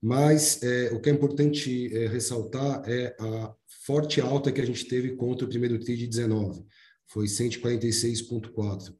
Mas 0.00 0.62
é, 0.62 0.90
o 0.90 1.02
que 1.02 1.10
é 1.10 1.12
importante 1.12 1.94
é, 1.94 2.06
ressaltar 2.06 2.82
é 2.86 3.14
a 3.20 3.54
forte 3.84 4.22
alta 4.22 4.50
que 4.50 4.60
a 4.62 4.66
gente 4.66 4.86
teve 4.86 5.16
contra 5.16 5.44
o 5.44 5.50
primeiro 5.50 5.78
TRI 5.78 5.98
de 5.98 6.06
19, 6.06 6.64
foi 7.08 7.26
146,4. 7.26 8.94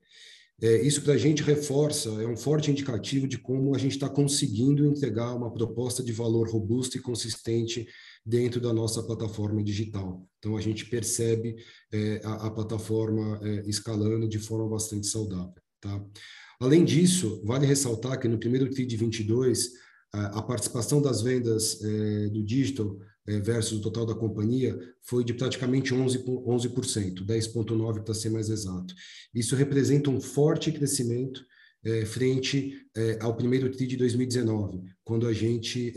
É, 0.61 0.83
isso 0.83 1.03
para 1.03 1.15
a 1.15 1.17
gente 1.17 1.43
reforça, 1.43 2.09
é 2.21 2.27
um 2.27 2.37
forte 2.37 2.71
indicativo 2.71 3.29
de 3.29 3.39
como 3.39 3.75
a 3.77 3.79
gente 3.79 3.93
está 3.93 4.09
conseguindo 4.09 4.87
entregar 4.87 5.33
uma 5.35 5.53
proposta 5.53 6.03
de 6.03 6.13
valor 6.13 6.49
robusta 6.51 6.99
e 6.99 7.01
consistente 7.01 7.87
dentro 8.27 8.61
da 8.61 8.73
nossa 8.73 9.03
plataforma 9.03 9.63
digital. 9.63 10.27
Então, 10.39 10.57
a 10.57 10.61
gente 10.61 10.85
percebe 10.85 11.55
é, 11.93 12.21
a, 12.25 12.47
a, 12.47 12.51
plataforma 12.51 13.41
é, 13.43 13.69
escalando 13.69 14.29
de 14.29 14.39
forma 14.41 14.69
bastante 14.69 15.07
saudável. 15.07 15.55
Tá? 15.81 16.05
Além 16.61 16.85
disso, 16.85 17.41
vale 17.45 17.65
ressaltar 17.65 18.19
que 18.19 18.27
no 18.27 18.39
primeiro 18.39 18.69
TRI 18.69 18.85
de 18.85 18.97
22, 18.97 19.71
a, 20.13 20.39
a 20.39 20.43
participação 20.43 21.01
das 21.01 21.23
vendas 21.23 21.81
é, 21.83 22.29
do 22.31 22.43
digital 22.43 22.99
versus 23.41 23.79
o 23.79 23.83
total 23.83 24.07
da 24.07 24.15
companhia 24.15 24.79
foi 25.03 25.23
de 25.23 25.35
praticamente 25.35 25.95
11%, 25.95 26.25
11% 26.25 27.27
10,9% 27.27 28.03
para 28.03 28.15
ser 28.15 28.31
mais 28.31 28.49
exato. 28.49 28.95
Isso 29.35 29.55
representa 29.55 30.11
um 30.11 30.21
forte 30.21 30.73
crescimento 30.73 31.45
é, 31.85 32.05
frente 32.05 32.75
é, 32.97 33.19
ao 33.21 33.37
primeiro 33.37 33.71
TRI 33.71 33.87
de 33.87 33.97
2019, 33.97 34.83
quando 35.05 35.29
a 35.29 35.33
gente 35.33 35.95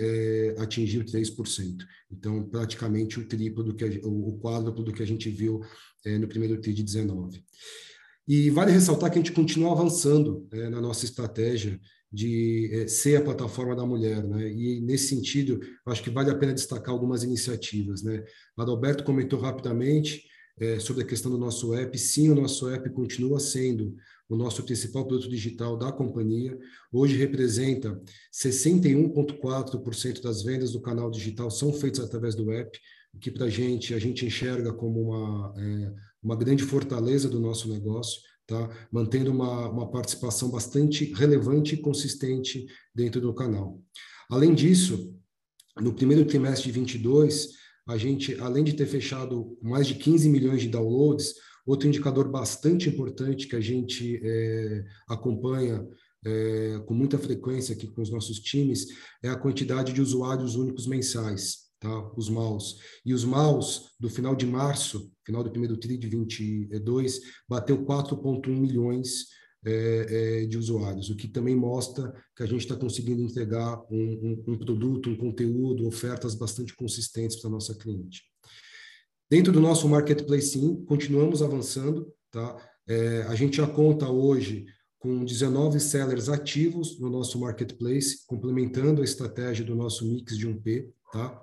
atingiu 0.58 1.04
3%. 1.04 1.78
Então, 2.12 2.44
praticamente 2.44 3.20
o 3.20 3.28
triplo 3.28 3.64
do 3.64 3.74
que 3.74 3.84
a, 3.84 4.08
o 4.08 4.40
quádruplo 4.40 4.84
do 4.84 4.94
que 4.94 5.02
a 5.02 5.08
gente 5.08 5.30
viu 5.30 5.62
no 6.20 6.28
primeiro 6.28 6.60
TRI 6.60 6.74
de 6.74 6.84
19. 6.84 7.44
E 8.28 8.50
vale 8.50 8.72
ressaltar 8.72 9.10
que 9.10 9.18
a 9.18 9.22
gente 9.22 9.34
continua 9.34 9.72
avançando 9.72 10.48
na 10.52 10.80
nossa 10.80 11.06
estratégia 11.06 11.80
de 12.12 12.70
é, 12.74 12.88
ser 12.88 13.16
a 13.16 13.22
plataforma 13.22 13.76
da 13.76 13.86
mulher, 13.86 14.24
né? 14.24 14.52
E 14.52 14.82
nesse 14.82 15.08
sentido, 15.08 15.60
acho 15.86 16.04
que 16.04 16.10
vale 16.10 16.30
a 16.30 16.36
pena 16.36 16.54
destacar 16.54 16.94
algumas 16.94 17.24
iniciativas, 17.24 18.04
né? 18.04 18.24
Adalberto 18.58 19.04
comentou 19.04 19.40
rapidamente 19.40 20.24
é, 20.60 20.78
sobre 20.80 21.04
a 21.04 21.06
questão 21.06 21.32
do 21.32 21.38
nosso 21.38 21.74
app. 21.74 21.98
Sim, 21.98 22.30
o 22.30 22.36
nosso 22.36 22.70
app 22.70 22.90
continua 22.90 23.40
sendo 23.40 23.96
o 24.28 24.36
nosso 24.36 24.64
principal 24.64 25.06
produto 25.06 25.30
digital 25.30 25.78
da 25.78 25.92
companhia. 25.92 26.58
Hoje 26.92 27.16
representa 27.18 28.02
61,4% 28.34 30.22
das 30.22 30.44
vendas 30.44 30.72
do 30.72 30.82
canal 30.82 31.10
digital 31.10 31.50
são 31.50 31.74
feitas 31.74 32.02
através 32.02 32.36
do 32.36 32.52
app, 32.52 32.80
o 33.14 33.20
que 33.20 33.32
para 33.32 33.46
a 33.46 33.50
gente 33.50 33.94
a 33.94 34.00
gente 34.00 34.26
enxerga 34.26 34.74
como 34.74 35.02
uma 35.02 35.54
é, 35.58 35.94
uma 36.24 36.36
grande 36.36 36.64
fortaleza 36.64 37.28
do 37.28 37.40
nosso 37.40 37.68
negócio 37.68 38.22
tá? 38.48 38.70
mantendo 38.92 39.32
uma, 39.32 39.70
uma 39.70 39.90
participação 39.90 40.50
bastante 40.50 41.14
relevante 41.14 41.76
e 41.76 41.82
consistente 41.82 42.66
dentro 42.94 43.22
do 43.22 43.34
canal. 43.34 43.82
Além 44.30 44.54
disso, 44.54 45.14
no 45.80 45.94
primeiro 45.94 46.26
trimestre 46.26 46.72
de 46.72 46.80
22, 46.80 47.50
a 47.88 47.98
gente, 47.98 48.40
além 48.40 48.64
de 48.64 48.74
ter 48.74 48.86
fechado 48.86 49.58
mais 49.62 49.88
de 49.88 49.96
15 49.96 50.30
milhões 50.30 50.62
de 50.62 50.70
downloads, 50.70 51.34
outro 51.66 51.88
indicador 51.88 52.30
bastante 52.30 52.90
importante 52.90 53.48
que 53.48 53.56
a 53.56 53.62
gente 53.62 54.20
é, 54.24 54.84
acompanha 55.08 55.86
é, 56.26 56.80
com 56.86 56.94
muita 56.94 57.18
frequência 57.18 57.76
aqui 57.76 57.88
com 57.88 58.02
os 58.02 58.12
nossos 58.12 58.40
times 58.40 58.88
é 59.24 59.30
a 59.30 59.36
quantidade 59.36 59.92
de 59.92 60.02
usuários 60.02 60.56
únicos 60.56 60.86
mensais, 60.86 61.71
tá? 61.82 62.12
Os 62.16 62.30
maus. 62.30 62.80
E 63.04 63.14
os 63.14 63.26
maus, 63.26 63.92
do 64.00 64.10
final 64.10 64.36
de 64.36 64.46
março, 64.46 65.12
final 65.26 65.44
do 65.44 65.52
primeiro 65.52 65.76
TRI 65.76 65.98
de 65.98 66.08
22, 66.08 67.20
bateu 67.50 67.84
4,1 67.84 68.48
milhões 68.48 69.26
é, 69.66 70.44
é, 70.44 70.46
de 70.46 70.58
usuários, 70.58 71.10
o 71.10 71.16
que 71.16 71.28
também 71.28 71.56
mostra 71.56 72.12
que 72.36 72.42
a 72.42 72.46
gente 72.46 72.62
está 72.62 72.76
conseguindo 72.76 73.22
entregar 73.22 73.80
um, 73.92 74.44
um, 74.48 74.54
um, 74.54 74.58
produto, 74.58 75.10
um 75.10 75.18
conteúdo, 75.18 75.88
ofertas 75.88 76.34
bastante 76.34 76.76
consistentes 76.76 77.40
para 77.40 77.50
a 77.50 77.54
nossa 77.54 77.76
cliente. 77.76 78.24
Dentro 79.30 79.52
do 79.52 79.60
nosso 79.60 79.88
marketplace, 79.88 80.54
sim, 80.54 80.84
continuamos 80.86 81.42
avançando, 81.42 82.12
tá? 82.32 82.58
É, 82.88 83.22
a 83.24 83.36
gente 83.36 83.58
já 83.58 83.68
conta 83.68 84.10
hoje 84.10 84.66
com 85.00 85.24
19 85.24 85.80
sellers 85.80 86.28
ativos 86.28 87.00
no 87.00 87.10
nosso 87.10 87.40
marketplace, 87.40 88.26
complementando 88.28 89.02
a 89.02 89.06
estratégia 89.06 89.66
do 89.66 89.76
nosso 89.76 90.06
mix 90.12 90.38
de 90.38 90.48
1P, 90.48 90.88
tá? 91.12 91.42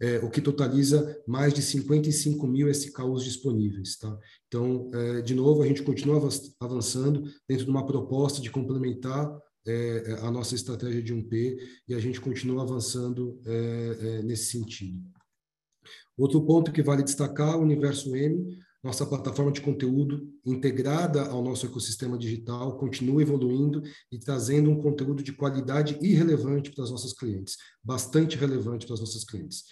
É, 0.00 0.18
o 0.18 0.30
que 0.30 0.40
totaliza 0.40 1.22
mais 1.26 1.52
de 1.52 1.60
55 1.60 2.46
mil 2.46 2.70
SKUs 2.70 3.22
disponíveis. 3.22 3.96
Tá? 3.98 4.18
Então, 4.48 4.90
é, 4.94 5.20
de 5.20 5.34
novo, 5.34 5.62
a 5.62 5.66
gente 5.66 5.82
continua 5.82 6.20
avançando 6.58 7.22
dentro 7.46 7.64
de 7.66 7.70
uma 7.70 7.86
proposta 7.86 8.40
de 8.40 8.50
complementar 8.50 9.30
é, 9.66 10.18
a 10.22 10.30
nossa 10.30 10.54
estratégia 10.54 11.02
de 11.02 11.14
1P 11.14 11.58
e 11.86 11.94
a 11.94 11.98
gente 11.98 12.20
continua 12.20 12.62
avançando 12.62 13.40
é, 13.44 13.98
é, 14.00 14.22
nesse 14.22 14.46
sentido. 14.52 15.02
Outro 16.16 16.44
ponto 16.44 16.72
que 16.72 16.82
vale 16.82 17.02
destacar, 17.02 17.56
o 17.56 17.62
Universo 17.62 18.14
M, 18.16 18.58
nossa 18.82 19.04
plataforma 19.04 19.52
de 19.52 19.60
conteúdo 19.60 20.32
integrada 20.44 21.22
ao 21.26 21.42
nosso 21.42 21.66
ecossistema 21.66 22.16
digital 22.16 22.78
continua 22.78 23.20
evoluindo 23.20 23.82
e 24.10 24.18
trazendo 24.18 24.70
um 24.70 24.80
conteúdo 24.80 25.22
de 25.22 25.32
qualidade 25.32 25.98
e 26.00 26.14
relevante 26.14 26.70
para 26.70 26.84
as 26.84 26.90
nossas 26.90 27.12
clientes, 27.12 27.56
bastante 27.84 28.36
relevante 28.36 28.86
para 28.86 28.94
as 28.94 29.00
nossas 29.00 29.24
clientes. 29.24 29.64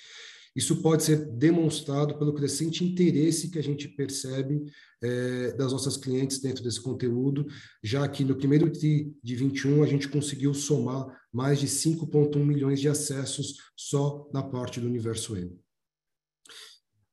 Isso 0.54 0.82
pode 0.82 1.04
ser 1.04 1.24
demonstrado 1.36 2.18
pelo 2.18 2.34
crescente 2.34 2.84
interesse 2.84 3.50
que 3.50 3.58
a 3.58 3.62
gente 3.62 3.86
percebe 3.88 4.64
é, 5.00 5.52
das 5.52 5.72
nossas 5.72 5.96
clientes 5.96 6.40
dentro 6.40 6.64
desse 6.64 6.80
conteúdo, 6.80 7.46
já 7.82 8.08
que 8.08 8.24
no 8.24 8.34
primeiro 8.34 8.70
TRI 8.70 9.14
de 9.22 9.36
21 9.36 9.82
a 9.82 9.86
gente 9.86 10.08
conseguiu 10.08 10.52
somar 10.52 11.06
mais 11.32 11.60
de 11.60 11.68
5,1 11.68 12.44
milhões 12.44 12.80
de 12.80 12.88
acessos 12.88 13.54
só 13.76 14.28
na 14.32 14.42
parte 14.42 14.80
do 14.80 14.86
universo 14.86 15.36
M. 15.36 15.56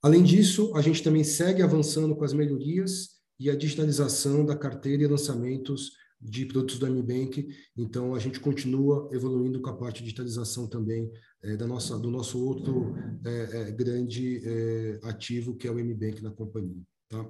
Além 0.05 0.21
disso, 0.21 0.71
a 0.75 0.83
gente 0.83 1.01
também 1.01 1.23
segue 1.23 1.63
avançando 1.63 2.15
com 2.15 2.23
as 2.23 2.31
melhorias 2.31 3.15
e 3.39 3.49
a 3.49 3.55
digitalização 3.55 4.45
da 4.45 4.55
carteira 4.55 5.01
e 5.01 5.07
lançamentos 5.07 5.93
de 6.21 6.45
produtos 6.45 6.77
do 6.77 6.85
MBank. 6.85 7.47
Então, 7.75 8.13
a 8.13 8.19
gente 8.19 8.39
continua 8.39 9.09
evoluindo 9.11 9.59
com 9.59 9.71
a 9.71 9.75
parte 9.75 9.97
de 9.97 10.03
digitalização 10.03 10.67
também 10.67 11.11
é, 11.41 11.57
da 11.57 11.65
nossa, 11.65 11.97
do 11.97 12.11
nosso 12.11 12.39
outro 12.39 12.93
é, 13.25 13.61
é, 13.61 13.71
grande 13.71 14.43
ativo, 15.01 15.55
que 15.55 15.67
é 15.67 15.71
o 15.71 15.79
MBank 15.79 16.21
na 16.21 16.29
companhia. 16.29 16.83
Tá? 17.09 17.27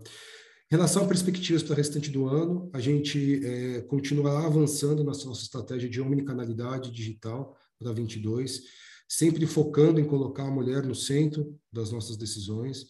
Em 0.70 0.76
relação 0.76 1.06
a 1.06 1.08
perspectivas 1.08 1.64
para 1.64 1.76
o 1.76 1.78
restante 1.78 2.10
do 2.10 2.28
ano, 2.28 2.70
a 2.74 2.82
gente 2.82 3.42
continuará 3.88 4.46
avançando 4.46 5.02
na 5.02 5.14
nossa 5.14 5.32
estratégia 5.32 5.90
de 5.90 6.02
omnicanalidade 6.02 6.92
digital 6.92 7.56
para 7.80 7.94
22 7.94 8.64
sempre 9.08 9.46
focando 9.46 10.00
em 10.00 10.06
colocar 10.06 10.44
a 10.44 10.52
mulher 10.52 10.84
no 10.84 10.96
centro 10.96 11.58
das 11.72 11.92
nossas 11.92 12.18
decisões. 12.18 12.86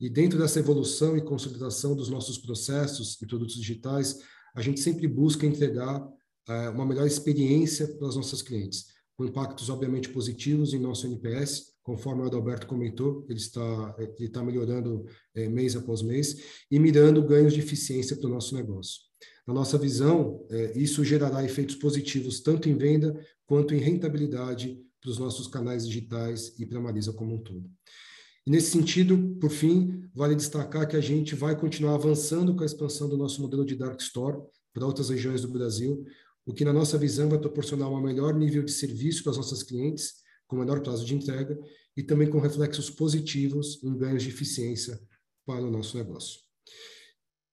E 0.00 0.10
dentro 0.10 0.38
dessa 0.38 0.58
evolução 0.58 1.16
e 1.16 1.24
consolidação 1.24 1.94
dos 1.94 2.08
nossos 2.08 2.38
processos 2.38 3.20
e 3.20 3.26
produtos 3.26 3.56
digitais, 3.56 4.18
a 4.54 4.60
gente 4.60 4.80
sempre 4.80 5.08
busca 5.08 5.46
entregar 5.46 6.00
uh, 6.00 6.70
uma 6.72 6.86
melhor 6.86 7.06
experiência 7.06 7.88
para 7.96 8.08
os 8.08 8.16
nossos 8.16 8.42
clientes, 8.42 8.86
com 9.16 9.24
impactos 9.24 9.70
obviamente 9.70 10.08
positivos 10.08 10.74
em 10.74 10.78
nosso 10.78 11.06
NPS, 11.06 11.74
conforme 11.82 12.22
o 12.22 12.26
Adalberto 12.26 12.66
comentou, 12.66 13.26
ele 13.28 13.38
está, 13.38 13.94
ele 13.98 14.26
está 14.26 14.42
melhorando 14.42 15.04
é, 15.34 15.48
mês 15.48 15.76
após 15.76 16.00
mês 16.00 16.36
e 16.70 16.78
mirando 16.78 17.22
ganhos 17.22 17.52
de 17.52 17.60
eficiência 17.60 18.16
para 18.16 18.26
o 18.26 18.32
nosso 18.32 18.54
negócio. 18.54 19.02
Na 19.46 19.52
nossa 19.52 19.76
visão, 19.76 20.46
é, 20.50 20.76
isso 20.78 21.04
gerará 21.04 21.44
efeitos 21.44 21.76
positivos 21.76 22.40
tanto 22.40 22.68
em 22.68 22.76
venda 22.76 23.14
quanto 23.46 23.74
em 23.74 23.78
rentabilidade 23.78 24.78
para 25.04 25.10
os 25.10 25.18
nossos 25.18 25.46
canais 25.46 25.86
digitais 25.86 26.58
e 26.58 26.64
para 26.64 26.78
a 26.78 26.80
Marisa 26.80 27.12
como 27.12 27.34
um 27.34 27.38
todo. 27.38 27.70
E 28.46 28.50
nesse 28.50 28.70
sentido, 28.70 29.36
por 29.38 29.50
fim, 29.50 30.08
vale 30.14 30.34
destacar 30.34 30.88
que 30.88 30.96
a 30.96 31.00
gente 31.00 31.34
vai 31.34 31.54
continuar 31.58 31.94
avançando 31.94 32.56
com 32.56 32.62
a 32.62 32.66
expansão 32.66 33.06
do 33.06 33.16
nosso 33.16 33.42
modelo 33.42 33.66
de 33.66 33.76
Dark 33.76 34.00
Store 34.00 34.38
para 34.72 34.86
outras 34.86 35.10
regiões 35.10 35.42
do 35.42 35.48
Brasil, 35.48 36.06
o 36.46 36.54
que, 36.54 36.64
na 36.64 36.72
nossa 36.72 36.96
visão, 36.96 37.28
vai 37.28 37.38
proporcionar 37.38 37.90
um 37.90 38.00
maior 38.00 38.34
nível 38.34 38.62
de 38.62 38.72
serviço 38.72 39.22
para 39.22 39.32
as 39.32 39.36
nossas 39.36 39.62
clientes, 39.62 40.14
com 40.46 40.56
menor 40.56 40.80
prazo 40.80 41.04
de 41.04 41.14
entrega 41.14 41.58
e 41.94 42.02
também 42.02 42.28
com 42.28 42.40
reflexos 42.40 42.88
positivos 42.88 43.82
em 43.84 43.96
ganhos 43.96 44.22
de 44.22 44.30
eficiência 44.30 44.98
para 45.46 45.62
o 45.62 45.70
nosso 45.70 45.96
negócio. 45.98 46.40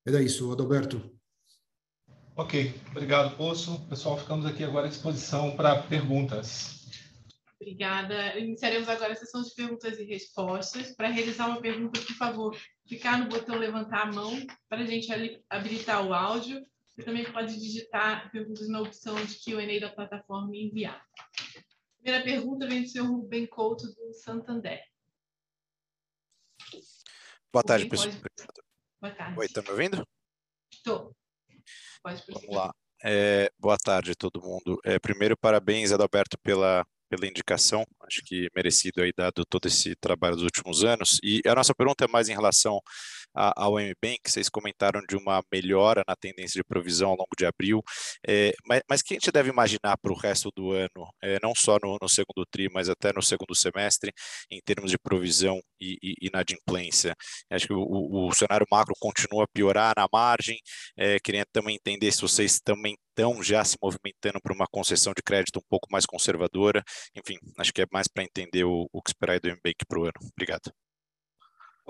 Era 0.05 0.21
isso, 0.21 0.51
Adalberto. 0.51 1.01
Ok, 2.35 2.73
obrigado, 2.91 3.35
Poço. 3.35 3.79
Pessoal, 3.89 4.17
ficamos 4.17 4.45
aqui 4.45 4.63
agora 4.63 4.87
à 4.87 4.89
disposição 4.89 5.55
para 5.55 5.83
perguntas. 5.83 6.80
Obrigada. 7.61 8.39
Iniciaremos 8.39 8.89
agora 8.89 9.13
a 9.13 9.15
sessão 9.15 9.43
de 9.43 9.53
perguntas 9.53 9.99
e 9.99 10.03
respostas. 10.03 10.95
Para 10.95 11.09
realizar 11.09 11.45
uma 11.45 11.61
pergunta, 11.61 12.01
por 12.01 12.15
favor, 12.15 12.57
clicar 12.87 13.19
no 13.19 13.29
botão 13.29 13.55
levantar 13.55 14.07
a 14.07 14.11
mão 14.11 14.31
para 14.67 14.81
a 14.81 14.85
gente 14.85 15.07
habilitar 15.47 16.03
o 16.03 16.11
áudio. 16.11 16.65
Você 16.89 17.03
também 17.03 17.31
pode 17.31 17.59
digitar 17.59 18.31
perguntas 18.31 18.67
na 18.67 18.81
opção 18.81 19.15
de 19.23 19.35
Q&A 19.35 19.79
da 19.79 19.91
plataforma 19.91 20.55
e 20.55 20.65
enviar. 20.65 21.05
A 21.05 22.01
primeira 22.01 22.23
pergunta 22.23 22.67
vem 22.67 22.81
do 22.81 22.89
senhor 22.89 23.05
Rubem 23.05 23.45
Couto, 23.45 23.85
do 23.93 24.11
Santander. 24.11 24.83
Boa 27.53 27.63
tarde, 27.63 27.87
pessoal. 27.87 28.11
Boa 28.99 29.13
tarde. 29.13 29.39
Oi, 29.39 29.45
está 29.45 29.61
me 29.61 29.69
ouvindo? 29.69 30.07
Estou. 30.73 31.15
Pode 32.01 32.23
prosseguir. 32.23 32.49
Vamos 32.49 32.55
lá. 32.55 32.73
É, 33.03 33.51
boa 33.59 33.77
tarde, 33.77 34.15
todo 34.15 34.41
mundo. 34.41 34.79
É, 34.83 34.97
primeiro, 34.97 35.37
parabéns, 35.37 35.91
Adalberto, 35.91 36.39
pela 36.39 36.83
pela 37.11 37.27
indicação, 37.27 37.85
acho 38.07 38.21
que 38.23 38.47
merecido 38.55 39.01
aí 39.01 39.11
dado 39.11 39.43
todo 39.43 39.67
esse 39.67 39.93
trabalho 39.95 40.35
dos 40.35 40.45
últimos 40.45 40.81
anos. 40.81 41.19
E 41.21 41.41
a 41.45 41.53
nossa 41.53 41.75
pergunta 41.75 42.05
é 42.05 42.07
mais 42.07 42.29
em 42.29 42.33
relação 42.33 42.79
ao 43.33 43.79
MBank, 43.79 44.19
vocês 44.27 44.49
comentaram 44.49 45.01
de 45.07 45.15
uma 45.15 45.41
melhora 45.51 46.03
na 46.07 46.15
tendência 46.15 46.59
de 46.59 46.63
provisão 46.63 47.09
ao 47.09 47.15
longo 47.15 47.35
de 47.37 47.45
abril, 47.45 47.81
é, 48.27 48.53
mas, 48.65 48.81
mas 48.89 49.01
que 49.01 49.13
a 49.13 49.15
gente 49.15 49.31
deve 49.31 49.49
imaginar 49.49 49.97
para 49.97 50.11
o 50.11 50.15
resto 50.15 50.49
do 50.55 50.71
ano, 50.71 51.07
é, 51.21 51.39
não 51.41 51.53
só 51.55 51.77
no, 51.81 51.97
no, 52.01 52.09
segundo 52.09 52.45
TRI, 52.49 52.69
mas 52.69 52.89
até 52.89 53.13
no 53.13 53.21
segundo 53.21 53.55
semestre, 53.55 54.11
em 54.49 54.59
termos 54.61 54.91
de 54.91 54.97
provisão 54.97 55.59
e, 55.79 55.97
e 56.01 56.27
inadimplência? 56.27 57.15
Acho 57.49 57.67
que 57.67 57.73
o, 57.73 58.27
o, 58.27 58.33
cenário 58.33 58.65
macro 58.71 58.93
continua 58.99 59.43
a 59.45 59.47
piorar 59.47 59.93
na 59.97 60.07
margem, 60.11 60.57
é, 60.97 61.19
queria 61.19 61.45
também 61.51 61.75
entender 61.75 62.11
se 62.11 62.21
vocês 62.21 62.59
também 62.59 62.95
estão 63.09 63.41
já 63.43 63.63
se 63.63 63.77
movimentando 63.81 64.39
para 64.41 64.53
uma 64.53 64.67
concessão 64.71 65.13
de 65.15 65.21
crédito 65.23 65.59
um 65.59 65.67
pouco 65.69 65.87
mais 65.91 66.05
conservadora, 66.05 66.83
enfim, 67.15 67.37
acho 67.57 67.73
que 67.73 67.81
é 67.81 67.85
mais 67.91 68.07
para 68.07 68.23
entender 68.23 68.63
o, 68.63 68.87
o 68.91 69.01
que 69.01 69.09
esperar 69.09 69.39
do 69.39 69.49
MBank 69.49 69.85
para 69.87 69.99
o 69.99 70.03
ano. 70.03 70.13
Obrigado. 70.35 70.71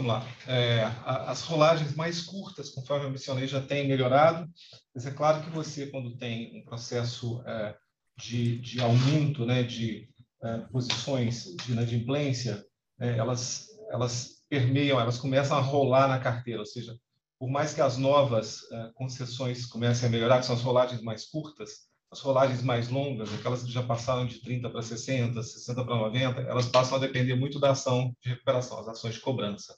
Vamos 0.02 0.14
lá. 0.16 0.28
É, 0.48 0.82
as 1.06 1.44
rolagens 1.44 1.96
mais 1.96 2.22
curtas, 2.22 2.72
conforme 2.72 3.06
eu 3.06 3.12
mencionei, 3.12 3.48
já 3.48 3.62
têm 3.62 3.88
melhorado, 3.88 4.50
mas 4.96 5.06
é 5.06 5.12
claro 5.12 5.44
que 5.44 5.52
você, 5.52 5.86
quando 5.92 6.18
tem 6.18 6.60
um 6.60 6.66
processo 6.66 7.44
é, 7.46 7.76
de, 8.18 8.58
de, 8.58 8.82
aumento 8.82 9.46
né, 9.46 9.62
de 9.62 10.10
é, 10.44 10.58
posições 10.72 11.56
de 11.64 11.74
inadimplência, 11.74 12.66
é, 13.00 13.16
elas, 13.16 13.68
elas 13.92 14.44
permeiam, 14.50 15.00
elas 15.00 15.20
começam 15.20 15.56
a 15.56 15.62
rolar 15.62 16.08
na 16.08 16.18
carteira, 16.18 16.62
ou 16.62 16.66
seja, 16.66 16.98
por 17.38 17.52
mais 17.52 17.72
que 17.72 17.82
as 17.82 17.96
novas 17.96 18.62
é, 18.72 18.90
concessões 18.96 19.68
comecem 19.68 20.10
a 20.10 20.12
melhorar, 20.12 20.40
que 20.40 20.48
são 20.48 20.56
as 20.56 20.64
rolagens 20.64 21.04
mais 21.04 21.26
curtas, 21.26 21.92
as 22.12 22.20
rolagens 22.20 22.64
mais 22.64 22.90
longas, 22.90 23.32
aquelas 23.34 23.62
que 23.62 23.72
já 23.72 23.84
passaram 23.84 24.26
de 24.26 24.42
30 24.42 24.68
para 24.68 24.82
60, 24.82 25.44
60 25.44 25.86
para 25.86 25.96
90, 25.96 26.42
elas 26.42 26.66
passam 26.66 26.98
a 26.98 27.00
depender 27.00 27.36
muito 27.36 27.60
da 27.60 27.70
ação 27.70 28.14
de 28.20 28.30
recuperação, 28.32 28.80
as 28.80 28.88
ações 28.88 29.14
de 29.14 29.22
cobrança. 29.22 29.76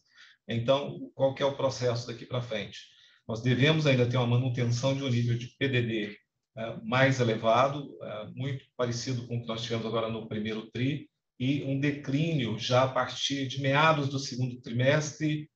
Então, 0.48 1.12
qual 1.14 1.34
que 1.34 1.42
é 1.42 1.46
o 1.46 1.56
processo 1.56 2.08
daqui 2.08 2.26
para 2.26 2.42
frente? 2.42 2.80
Nós 3.28 3.42
devemos 3.42 3.88
ainda 3.88 4.06
ter 4.06 4.18
uma 4.18 4.28
manutenção 4.28 4.96
de 4.96 5.04
um 5.04 5.10
nível 5.10 5.38
de 5.38 5.48
PDD 5.58 6.18
é, 6.56 6.78
mais 6.84 7.20
elevado, 7.20 7.98
é, 8.02 8.28
muito 8.36 8.66
parecido 8.76 9.26
com 9.28 9.38
o 9.38 9.42
que 9.42 9.48
nós 9.48 9.64
tivemos 9.64 9.86
agora 9.86 10.10
no 10.10 10.28
primeiro 10.28 10.70
TRI, 10.72 11.10
e 11.40 11.64
um 11.64 11.80
declínio 11.80 12.60
já 12.60 12.84
a 12.84 12.88
partir 12.88 13.48
de 13.48 13.62
meados 13.62 14.08
do 14.08 14.20
segundo 14.20 14.62
trimestre 14.62 15.50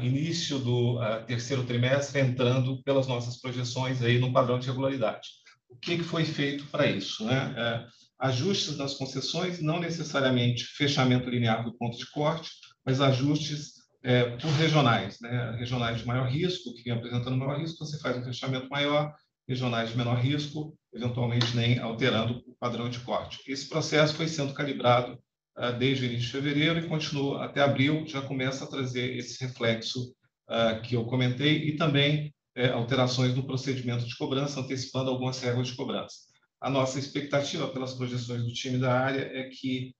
início 0.00 0.58
do 0.58 0.98
terceiro 1.26 1.64
trimestre 1.64 2.20
entrando 2.20 2.82
pelas 2.84 3.06
nossas 3.08 3.40
projeções 3.40 4.00
aí 4.00 4.18
no 4.18 4.32
padrão 4.32 4.58
de 4.58 4.68
regularidade. 4.68 5.28
O 5.68 5.76
que, 5.76 5.98
que 5.98 6.04
foi 6.04 6.24
feito 6.24 6.64
para 6.66 6.86
isso? 6.86 7.24
Né? 7.24 7.54
É, 7.56 7.86
ajustes 8.20 8.76
nas 8.76 8.94
concessões, 8.94 9.60
não 9.60 9.80
necessariamente 9.80 10.64
fechamento 10.64 11.28
linear 11.28 11.64
do 11.64 11.76
ponto 11.76 11.98
de 11.98 12.08
corte, 12.10 12.50
mas 12.86 13.00
ajustes 13.00 13.72
é, 14.04 14.36
por 14.36 14.50
regionais, 14.50 15.18
né? 15.20 15.56
regionais 15.58 15.98
de 15.98 16.06
maior 16.06 16.28
risco, 16.28 16.74
que 16.74 16.90
apresentando 16.90 17.38
maior 17.38 17.58
risco, 17.58 17.84
você 17.84 17.98
faz 17.98 18.16
um 18.18 18.24
fechamento 18.24 18.68
maior, 18.68 19.14
regionais 19.48 19.90
de 19.90 19.96
menor 19.96 20.18
risco, 20.18 20.76
eventualmente 20.92 21.56
nem 21.56 21.78
alterando 21.78 22.42
o 22.46 22.54
padrão 22.60 22.88
de 22.88 23.00
corte. 23.00 23.40
Esse 23.50 23.68
processo 23.68 24.14
foi 24.14 24.28
sendo 24.28 24.52
calibrado 24.52 25.18
uh, 25.58 25.72
desde 25.78 26.04
o 26.04 26.06
início 26.06 26.26
de 26.26 26.32
fevereiro 26.32 26.78
e 26.78 26.88
continua 26.88 27.44
até 27.44 27.62
abril, 27.62 28.04
já 28.06 28.20
começa 28.20 28.64
a 28.64 28.68
trazer 28.68 29.16
esse 29.16 29.42
reflexo 29.42 30.14
uh, 30.50 30.80
que 30.82 30.94
eu 30.94 31.04
comentei 31.06 31.68
e 31.68 31.76
também 31.76 32.32
uh, 32.58 32.74
alterações 32.74 33.34
no 33.34 33.46
procedimento 33.46 34.06
de 34.06 34.16
cobrança, 34.16 34.60
antecipando 34.60 35.10
algumas 35.10 35.40
regras 35.40 35.68
de 35.68 35.76
cobrança. 35.76 36.14
A 36.60 36.70
nossa 36.70 36.98
expectativa 36.98 37.68
pelas 37.68 37.94
projeções 37.94 38.42
do 38.42 38.52
time 38.52 38.78
da 38.78 38.98
área 38.98 39.30
é 39.32 39.44
que, 39.44 39.94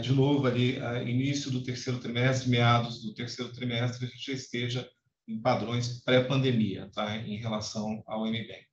de 0.00 0.12
novo, 0.12 0.46
ali, 0.46 0.76
início 1.08 1.50
do 1.50 1.62
terceiro 1.62 2.00
trimestre, 2.00 2.48
meados 2.48 3.02
do 3.02 3.14
terceiro 3.14 3.52
trimestre, 3.52 4.06
a 4.06 4.08
gente 4.08 4.26
já 4.26 4.32
esteja 4.32 4.90
em 5.26 5.40
padrões 5.40 6.02
pré-pandemia, 6.02 6.90
tá? 6.90 7.16
em 7.16 7.36
relação 7.36 8.02
ao 8.06 8.26
MBank. 8.26 8.66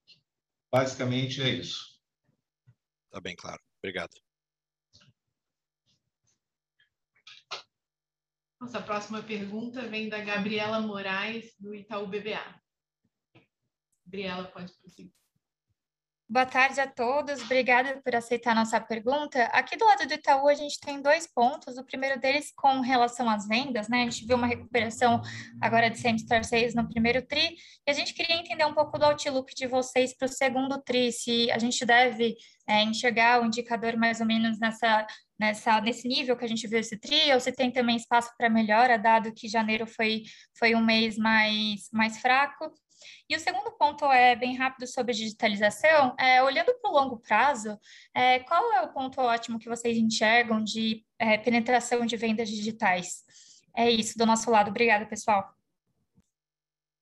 Basicamente 0.71 1.41
é 1.41 1.49
isso. 1.49 1.99
Está 3.07 3.19
bem 3.19 3.35
claro. 3.35 3.61
Obrigado. 3.83 4.11
Nossa 8.59 8.81
próxima 8.81 9.21
pergunta 9.21 9.87
vem 9.87 10.09
da 10.09 10.19
Gabriela 10.23 10.79
Moraes, 10.79 11.53
do 11.59 11.75
Itaú 11.75 12.07
BBA. 12.07 12.61
Gabriela, 14.05 14.45
pode 14.45 14.73
prosseguir. 14.79 15.13
Boa 16.27 16.45
tarde 16.45 16.81
a 16.81 16.87
todos, 16.87 17.39
obrigada 17.43 18.01
por 18.03 18.15
aceitar 18.15 18.55
nossa 18.55 18.81
pergunta. 18.81 19.43
Aqui 19.53 19.77
do 19.77 19.85
lado 19.85 20.07
do 20.07 20.13
Itaú, 20.15 20.47
a 20.47 20.55
gente 20.55 20.79
tem 20.79 20.99
dois 20.99 21.27
pontos. 21.27 21.77
O 21.77 21.85
primeiro 21.85 22.19
deles 22.19 22.51
com 22.55 22.81
relação 22.81 23.29
às 23.29 23.47
vendas, 23.47 23.87
né? 23.87 24.01
A 24.01 24.09
gente 24.09 24.25
viu 24.25 24.35
uma 24.35 24.47
recuperação 24.47 25.21
agora 25.61 25.87
de 25.87 25.99
same-store 25.99 26.43
sales 26.43 26.73
no 26.73 26.89
primeiro 26.89 27.21
TRI, 27.21 27.55
e 27.87 27.91
a 27.91 27.93
gente 27.93 28.11
queria 28.15 28.37
entender 28.37 28.65
um 28.65 28.73
pouco 28.73 28.97
do 28.97 29.05
outlook 29.05 29.53
de 29.53 29.67
vocês 29.67 30.17
para 30.17 30.25
o 30.25 30.29
segundo 30.29 30.81
TRI, 30.81 31.11
se 31.11 31.51
a 31.51 31.59
gente 31.59 31.85
deve 31.85 32.35
é, 32.67 32.81
enxergar 32.81 33.39
o 33.39 33.45
indicador 33.45 33.95
mais 33.95 34.19
ou 34.19 34.25
menos 34.25 34.57
nessa, 34.57 35.05
nessa, 35.39 35.79
nesse 35.79 36.07
nível 36.07 36.35
que 36.35 36.43
a 36.43 36.49
gente 36.49 36.67
viu 36.67 36.79
esse 36.79 36.97
TRI, 36.97 37.33
ou 37.33 37.39
se 37.39 37.51
tem 37.51 37.69
também 37.69 37.97
espaço 37.97 38.31
para 38.35 38.49
melhora, 38.49 38.97
dado 38.97 39.31
que 39.31 39.47
janeiro 39.47 39.85
foi, 39.85 40.23
foi 40.57 40.73
um 40.73 40.83
mês 40.83 41.19
mais, 41.19 41.87
mais 41.93 42.17
fraco. 42.17 42.73
E 43.29 43.35
o 43.35 43.39
segundo 43.39 43.71
ponto 43.71 44.05
é 44.05 44.35
bem 44.35 44.55
rápido 44.55 44.87
sobre 44.87 45.13
digitalização. 45.13 46.15
É, 46.19 46.41
olhando 46.43 46.73
para 46.79 46.91
o 46.91 46.93
longo 46.93 47.17
prazo, 47.17 47.79
é, 48.13 48.39
qual 48.39 48.73
é 48.73 48.81
o 48.81 48.93
ponto 48.93 49.19
ótimo 49.21 49.59
que 49.59 49.69
vocês 49.69 49.97
enxergam 49.97 50.63
de 50.63 51.03
é, 51.19 51.37
penetração 51.37 52.05
de 52.05 52.17
vendas 52.17 52.49
digitais? 52.49 53.23
É 53.75 53.89
isso 53.89 54.17
do 54.17 54.25
nosso 54.25 54.49
lado. 54.49 54.69
Obrigada, 54.69 55.05
pessoal. 55.05 55.55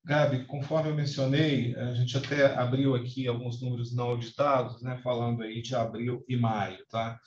Gabi, 0.05 0.45
conforme 0.45 0.89
eu 0.89 0.95
mencionei, 0.95 1.73
a 1.77 1.93
gente 1.93 2.17
até 2.17 2.53
abriu 2.55 2.93
aqui 2.93 3.25
alguns 3.25 3.61
números 3.61 3.95
não 3.95 4.09
auditados, 4.09 4.81
né, 4.81 4.99
falando 5.01 5.43
aí 5.43 5.61
de 5.61 5.73
abril 5.75 6.25
e 6.27 6.35
maio, 6.35 6.77
tá? 6.89 7.17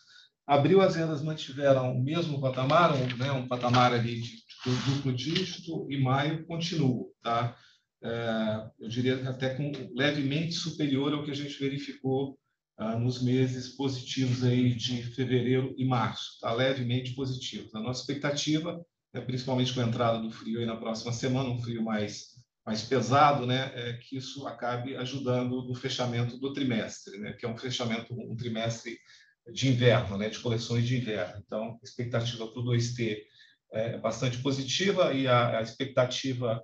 Abril 0.47 0.83
as 0.83 0.95
vendas 0.95 1.23
mantiveram 1.23 1.93
o 1.93 2.03
mesmo 2.03 2.39
patamar, 2.39 2.93
um, 2.95 3.17
né, 3.17 3.33
um 3.33 3.49
patamar 3.49 3.95
ali 3.95 4.21
de, 4.21 4.31
de 4.31 4.91
duplo 4.91 5.13
dígito, 5.13 5.91
e 5.91 5.99
maio 5.99 6.47
continua, 6.47 7.07
tá? 7.23 7.57
É, 8.03 8.71
eu 8.81 8.89
diria 8.89 9.29
até 9.29 9.55
com 9.55 9.73
levemente 9.95 10.53
superior 10.53 11.13
ao 11.13 11.25
que 11.25 11.31
a 11.31 11.35
gente 11.35 11.59
verificou 11.59 12.39
ah, 12.79 12.99
nos 12.99 13.23
meses 13.23 13.71
positivos 13.71 14.45
aí 14.45 14.75
de 14.75 15.03
fevereiro 15.03 15.75
e 15.79 15.85
março, 15.85 16.39
tá? 16.41 16.53
levemente 16.53 17.15
positivos. 17.15 17.75
A 17.75 17.81
nossa 17.81 18.01
expectativa, 18.01 18.85
é, 19.15 19.21
principalmente 19.21 19.73
com 19.73 19.81
a 19.81 19.87
entrada 19.87 20.21
do 20.21 20.31
frio 20.31 20.61
aí 20.61 20.67
na 20.67 20.77
próxima 20.77 21.13
semana, 21.13 21.49
um 21.49 21.59
frio 21.59 21.83
mais 21.83 22.37
mais 22.67 22.83
pesado, 22.83 23.47
né, 23.47 23.71
é 23.77 23.93
que 23.93 24.17
isso 24.17 24.45
acabe 24.45 24.97
ajudando 24.97 25.63
no 25.63 25.75
fechamento 25.77 26.37
do 26.37 26.53
trimestre, 26.53 27.17
né, 27.17 27.33
que 27.33 27.47
é 27.47 27.49
um 27.49 27.57
fechamento 27.57 28.13
um 28.13 28.35
trimestre 28.35 28.99
de 29.53 29.69
inverno, 29.69 30.19
né, 30.19 30.29
de 30.29 30.41
coleções 30.41 30.85
de 30.85 30.97
inverno. 30.97 31.41
Então, 31.47 31.79
a 31.81 31.85
expectativa 31.85 32.45
para 32.45 32.61
o 32.61 32.65
2T 32.65 33.23
é 33.73 33.99
bastante 33.99 34.39
positiva 34.43 35.15
e 35.15 35.29
a, 35.29 35.59
a 35.59 35.63
expectativa 35.63 36.61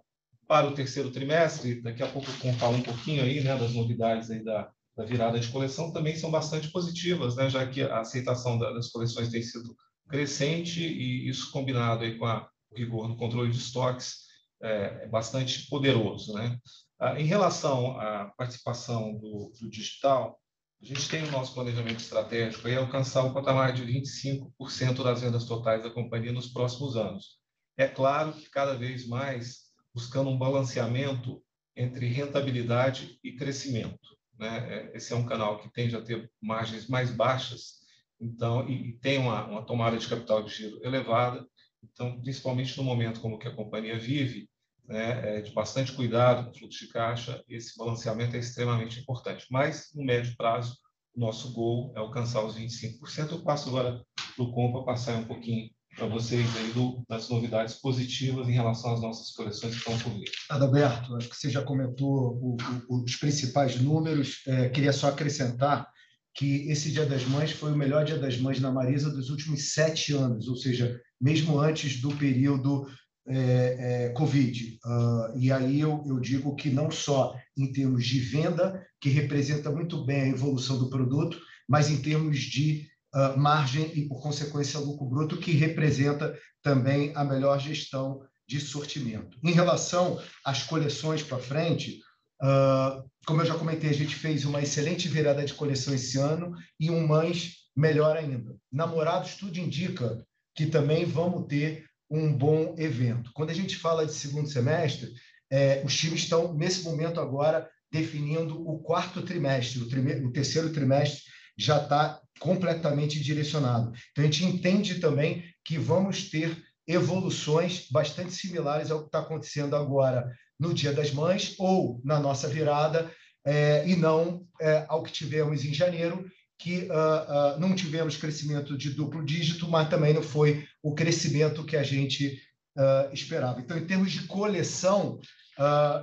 para 0.52 0.68
o 0.68 0.74
terceiro 0.74 1.10
trimestre, 1.10 1.80
daqui 1.80 2.02
a 2.02 2.06
pouco 2.06 2.28
eu 2.44 2.52
falo 2.52 2.76
um 2.76 2.82
pouquinho 2.82 3.24
aí, 3.24 3.42
né, 3.42 3.56
das 3.56 3.72
novidades 3.72 4.30
aí 4.30 4.44
da, 4.44 4.70
da 4.94 5.02
virada 5.02 5.40
de 5.40 5.48
coleção, 5.48 5.90
também 5.90 6.14
são 6.14 6.30
bastante 6.30 6.70
positivas, 6.70 7.34
né, 7.36 7.48
já 7.48 7.66
que 7.66 7.80
a 7.80 8.00
aceitação 8.00 8.58
das 8.58 8.90
coleções 8.90 9.30
tem 9.30 9.42
sido 9.42 9.74
crescente 10.10 10.78
e 10.82 11.26
isso 11.26 11.50
combinado 11.50 12.04
aí 12.04 12.18
com 12.18 12.26
a, 12.26 12.46
o 12.70 12.76
rigor 12.76 13.08
no 13.08 13.16
controle 13.16 13.50
de 13.50 13.56
estoques 13.56 14.26
é, 14.62 15.04
é 15.04 15.08
bastante 15.08 15.66
poderoso, 15.70 16.34
né. 16.34 16.58
Ah, 17.00 17.18
em 17.18 17.24
relação 17.24 17.98
à 17.98 18.26
participação 18.36 19.16
do, 19.16 19.50
do 19.58 19.70
digital, 19.70 20.38
a 20.82 20.84
gente 20.84 21.08
tem 21.08 21.24
o 21.24 21.30
nosso 21.30 21.54
planejamento 21.54 22.00
estratégico 22.00 22.68
aí 22.68 22.76
alcançar 22.76 23.24
o 23.24 23.32
patamar 23.32 23.72
de 23.72 23.86
25% 23.86 25.02
das 25.02 25.22
vendas 25.22 25.46
totais 25.46 25.82
da 25.82 25.88
companhia 25.88 26.30
nos 26.30 26.48
próximos 26.48 26.94
anos. 26.94 27.38
É 27.74 27.88
claro 27.88 28.34
que 28.34 28.50
cada 28.50 28.74
vez 28.74 29.08
mais 29.08 29.71
buscando 29.94 30.30
um 30.30 30.38
balanceamento 30.38 31.42
entre 31.76 32.06
rentabilidade 32.06 33.18
e 33.22 33.32
crescimento. 33.32 33.98
Né? 34.38 34.90
É, 34.92 34.96
esse 34.96 35.12
é 35.12 35.16
um 35.16 35.26
canal 35.26 35.58
que 35.58 35.72
tende 35.72 35.96
a 35.96 36.02
ter 36.02 36.30
margens 36.40 36.88
mais 36.88 37.10
baixas, 37.10 37.80
então 38.20 38.68
e, 38.68 38.98
tem 38.98 39.18
uma, 39.18 39.46
uma, 39.46 39.62
tomada 39.64 39.96
de 39.96 40.08
capital 40.08 40.42
de 40.42 40.54
giro 40.54 40.80
elevada. 40.82 41.46
Então, 41.82 42.20
principalmente 42.20 42.76
no 42.76 42.84
momento 42.84 43.20
como 43.20 43.38
que 43.38 43.48
a 43.48 43.54
companhia 43.54 43.98
vive, 43.98 44.48
né, 44.86 45.38
é, 45.38 45.40
de 45.42 45.52
bastante 45.52 45.92
cuidado 45.92 46.46
com 46.46 46.58
fluxo 46.58 46.86
de 46.86 46.92
caixa, 46.92 47.42
esse 47.48 47.76
balanceamento 47.76 48.36
é 48.36 48.38
extremamente 48.38 49.00
importante. 49.00 49.46
Mas 49.50 49.90
no 49.94 50.04
médio 50.04 50.36
prazo, 50.36 50.76
o 51.14 51.20
nosso 51.20 51.52
gol 51.52 51.92
é 51.96 51.98
alcançar 51.98 52.44
os 52.44 52.56
25%. 52.56 53.32
Eu 53.32 53.42
passo 53.42 53.68
agora 53.68 54.04
para 54.34 54.44
o 54.44 54.52
Compa 54.52 54.84
passar 54.84 55.16
um 55.16 55.24
pouquinho 55.24 55.70
para 55.96 56.06
vocês 56.06 56.46
aí 56.56 56.72
do, 56.72 57.04
das 57.08 57.28
novidades 57.28 57.74
positivas 57.74 58.48
em 58.48 58.52
relação 58.52 58.94
às 58.94 59.00
nossas 59.00 59.30
coleções 59.30 59.74
que 59.74 59.78
estão 59.78 59.98
por 59.98 60.18
vir. 60.18 60.30
Adalberto, 60.48 61.14
acho 61.16 61.28
que 61.28 61.36
você 61.36 61.50
já 61.50 61.62
comentou 61.62 62.38
o, 62.40 62.56
o, 62.88 63.02
os 63.02 63.16
principais 63.16 63.80
números. 63.80 64.42
É, 64.46 64.68
queria 64.68 64.92
só 64.92 65.08
acrescentar 65.08 65.88
que 66.34 66.70
esse 66.70 66.90
Dia 66.90 67.04
das 67.04 67.24
Mães 67.26 67.52
foi 67.52 67.72
o 67.72 67.76
melhor 67.76 68.04
Dia 68.04 68.18
das 68.18 68.38
Mães 68.38 68.58
na 68.58 68.72
Marisa 68.72 69.10
dos 69.10 69.28
últimos 69.28 69.72
sete 69.72 70.14
anos, 70.14 70.48
ou 70.48 70.56
seja, 70.56 70.98
mesmo 71.20 71.58
antes 71.60 72.00
do 72.00 72.10
período 72.16 72.86
é, 73.28 74.06
é, 74.06 74.08
Covid. 74.10 74.78
Uh, 74.84 75.38
e 75.38 75.52
aí 75.52 75.80
eu, 75.80 76.02
eu 76.06 76.18
digo 76.18 76.56
que 76.56 76.70
não 76.70 76.90
só 76.90 77.36
em 77.56 77.70
termos 77.70 78.06
de 78.06 78.18
venda, 78.18 78.84
que 79.00 79.10
representa 79.10 79.70
muito 79.70 80.04
bem 80.04 80.22
a 80.22 80.28
evolução 80.28 80.78
do 80.78 80.88
produto, 80.88 81.38
mas 81.68 81.90
em 81.90 82.00
termos 82.00 82.38
de 82.38 82.88
uh, 83.14 83.38
margem 83.38 83.90
e, 83.94 84.06
por 84.08 84.20
consequência, 84.20 84.80
lucro 84.80 85.06
bruto, 85.06 85.36
que 85.36 85.52
representa 85.52 86.36
também 86.62 87.12
a 87.14 87.24
melhor 87.24 87.58
gestão 87.58 88.20
de 88.48 88.60
sortimento. 88.60 89.38
Em 89.42 89.52
relação 89.52 90.20
às 90.44 90.62
coleções 90.62 91.22
para 91.22 91.38
frente, 91.38 92.00
uh, 92.42 93.08
como 93.26 93.42
eu 93.42 93.46
já 93.46 93.54
comentei, 93.54 93.90
a 93.90 93.94
gente 93.94 94.14
fez 94.14 94.44
uma 94.44 94.60
excelente 94.60 95.08
virada 95.08 95.44
de 95.44 95.54
coleção 95.54 95.94
esse 95.94 96.18
ano 96.18 96.54
e 96.78 96.90
um 96.90 97.06
Mães 97.06 97.62
melhor 97.76 98.16
ainda. 98.16 98.54
Namorados, 98.70 99.36
tudo 99.36 99.58
indica 99.58 100.24
que 100.54 100.66
também 100.66 101.04
vamos 101.04 101.46
ter 101.46 101.86
um 102.10 102.32
bom 102.32 102.74
evento. 102.76 103.30
Quando 103.32 103.50
a 103.50 103.54
gente 103.54 103.76
fala 103.76 104.04
de 104.04 104.12
segundo 104.12 104.48
semestre, 104.48 105.10
é, 105.50 105.82
os 105.84 105.96
times 105.96 106.22
estão, 106.22 106.54
nesse 106.54 106.82
momento 106.82 107.20
agora, 107.20 107.68
definindo 107.90 108.60
o 108.68 108.78
quarto 108.80 109.22
trimestre, 109.22 109.80
o, 109.80 110.26
o 110.26 110.32
terceiro 110.32 110.72
trimestre 110.72 111.22
já 111.56 111.82
está 111.82 112.20
completamente 112.42 113.22
direcionado. 113.22 113.92
Então, 114.10 114.24
a 114.24 114.26
gente 114.26 114.44
entende 114.44 114.96
também 114.96 115.44
que 115.64 115.78
vamos 115.78 116.28
ter 116.28 116.60
evoluções 116.86 117.86
bastante 117.88 118.32
similares 118.32 118.90
ao 118.90 119.00
que 119.00 119.06
está 119.06 119.20
acontecendo 119.20 119.76
agora 119.76 120.28
no 120.58 120.74
Dia 120.74 120.92
das 120.92 121.12
Mães 121.12 121.54
ou 121.56 122.00
na 122.04 122.18
nossa 122.18 122.48
virada, 122.48 123.10
é, 123.44 123.88
e 123.88 123.94
não 123.94 124.44
é, 124.60 124.84
ao 124.88 125.04
que 125.04 125.12
tivemos 125.12 125.64
em 125.64 125.72
janeiro, 125.72 126.28
que 126.58 126.82
uh, 126.82 127.56
uh, 127.56 127.60
não 127.60 127.74
tivemos 127.74 128.16
crescimento 128.16 128.76
de 128.76 128.90
duplo 128.90 129.24
dígito, 129.24 129.68
mas 129.68 129.88
também 129.88 130.14
não 130.14 130.22
foi 130.22 130.64
o 130.80 130.94
crescimento 130.94 131.64
que 131.64 131.76
a 131.76 131.82
gente 131.82 132.40
uh, 132.76 133.12
esperava. 133.12 133.60
Então, 133.60 133.76
em 133.76 133.84
termos 133.84 134.12
de 134.12 134.26
coleção, 134.28 135.18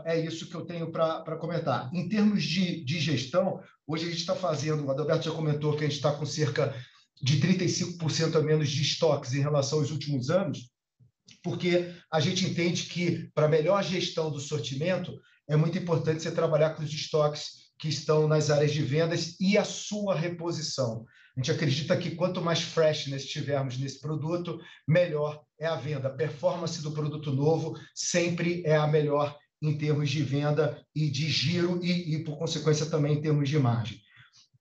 é 0.05 0.19
isso 0.19 0.47
que 0.47 0.55
eu 0.55 0.65
tenho 0.65 0.91
para 0.91 1.35
comentar. 1.37 1.89
Em 1.93 2.07
termos 2.07 2.43
de, 2.43 2.83
de 2.85 2.99
gestão, 2.99 3.59
Hoje 3.89 4.05
a 4.05 4.09
gente 4.11 4.19
está 4.19 4.35
fazendo, 4.35 4.85
o 4.85 4.91
Adalberto 4.91 5.25
já 5.25 5.31
comentou 5.31 5.75
que 5.75 5.83
a 5.83 5.87
gente 5.87 5.95
está 5.95 6.11
com 6.11 6.23
cerca 6.23 6.75
de 7.19 7.41
35% 7.41 8.35
a 8.35 8.39
menos 8.39 8.69
de 8.69 8.83
estoques 8.83 9.33
em 9.33 9.41
relação 9.41 9.79
aos 9.79 9.89
últimos 9.89 10.29
anos, 10.29 10.69
porque 11.41 11.91
a 12.11 12.19
gente 12.19 12.45
entende 12.45 12.83
que, 12.83 13.31
para 13.33 13.47
melhor 13.47 13.83
gestão 13.83 14.29
do 14.29 14.39
sortimento, 14.39 15.19
é 15.49 15.55
muito 15.55 15.75
importante 15.75 16.21
você 16.21 16.29
trabalhar 16.29 16.75
com 16.75 16.83
os 16.83 16.93
estoques 16.93 17.71
que 17.79 17.89
estão 17.89 18.27
nas 18.27 18.51
áreas 18.51 18.71
de 18.71 18.83
vendas 18.83 19.35
e 19.39 19.57
a 19.57 19.63
sua 19.63 20.13
reposição. 20.13 21.03
A 21.35 21.39
gente 21.39 21.51
acredita 21.51 21.97
que 21.97 22.11
quanto 22.11 22.43
mais 22.43 22.61
freshness 22.61 23.25
tivermos 23.25 23.79
nesse 23.79 23.99
produto, 23.99 24.59
melhor 24.87 25.41
é 25.59 25.65
a 25.65 25.75
venda. 25.75 26.09
A 26.09 26.13
performance 26.13 26.79
do 26.83 26.91
produto 26.91 27.31
novo 27.31 27.75
sempre 27.95 28.61
é 28.67 28.75
a 28.75 28.85
melhor 28.85 29.35
em 29.61 29.77
termos 29.77 30.09
de 30.09 30.23
venda 30.23 30.81
e 30.95 31.09
de 31.09 31.29
giro 31.29 31.83
e, 31.83 32.15
e 32.15 32.23
por 32.23 32.37
consequência, 32.37 32.85
também 32.85 33.13
em 33.13 33.21
termos 33.21 33.49
de 33.49 33.59
margem. 33.59 33.99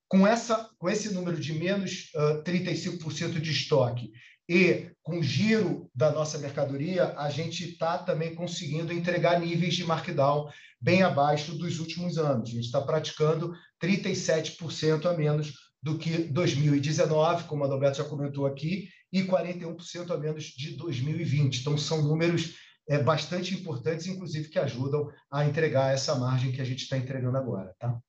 Com, 0.09 0.27
essa, 0.27 0.71
com 0.79 0.89
esse 0.89 1.13
número 1.13 1.39
de 1.39 1.53
menos 1.53 2.11
uh, 2.15 2.43
35% 2.43 3.41
de 3.41 3.51
estoque 3.51 4.11
e 4.49 4.91
com 5.03 5.19
o 5.19 5.23
giro 5.23 5.91
da 5.95 6.11
nossa 6.11 6.39
mercadoria, 6.39 7.15
a 7.19 7.29
gente 7.29 7.69
está 7.69 7.99
também 7.99 8.35
conseguindo 8.35 8.93
entregar 8.93 9.39
níveis 9.39 9.75
de 9.75 9.85
markdown 9.85 10.49
bem 10.81 11.03
abaixo 11.03 11.55
dos 11.55 11.79
últimos 11.79 12.17
anos. 12.17 12.51
A 12.51 12.53
gente 12.55 12.65
está 12.65 12.81
praticando 12.81 13.53
37% 13.83 15.07
a 15.07 15.15
menos 15.15 15.53
do 15.83 15.99
que 15.99 16.19
2019, 16.19 17.45
como 17.45 17.63
a 17.63 17.67
Adalberto 17.67 17.99
já 17.99 18.05
comentou 18.05 18.47
aqui, 18.47 18.89
e 19.13 19.23
41% 19.23 20.11
a 20.11 20.17
menos 20.17 20.45
de 20.45 20.77
2020. 20.77 21.61
Então, 21.61 21.79
são 21.79 22.03
números 22.03 22.55
é, 22.89 23.03
bastante 23.03 23.55
importantes, 23.55 24.07
inclusive, 24.07 24.49
que 24.49 24.59
ajudam 24.59 25.13
a 25.31 25.45
entregar 25.45 25.93
essa 25.93 26.15
margem 26.15 26.53
que 26.53 26.61
a 26.61 26.65
gente 26.65 26.83
está 26.83 26.97
entregando 26.97 27.37
agora. 27.37 27.75
Tá? 27.79 28.01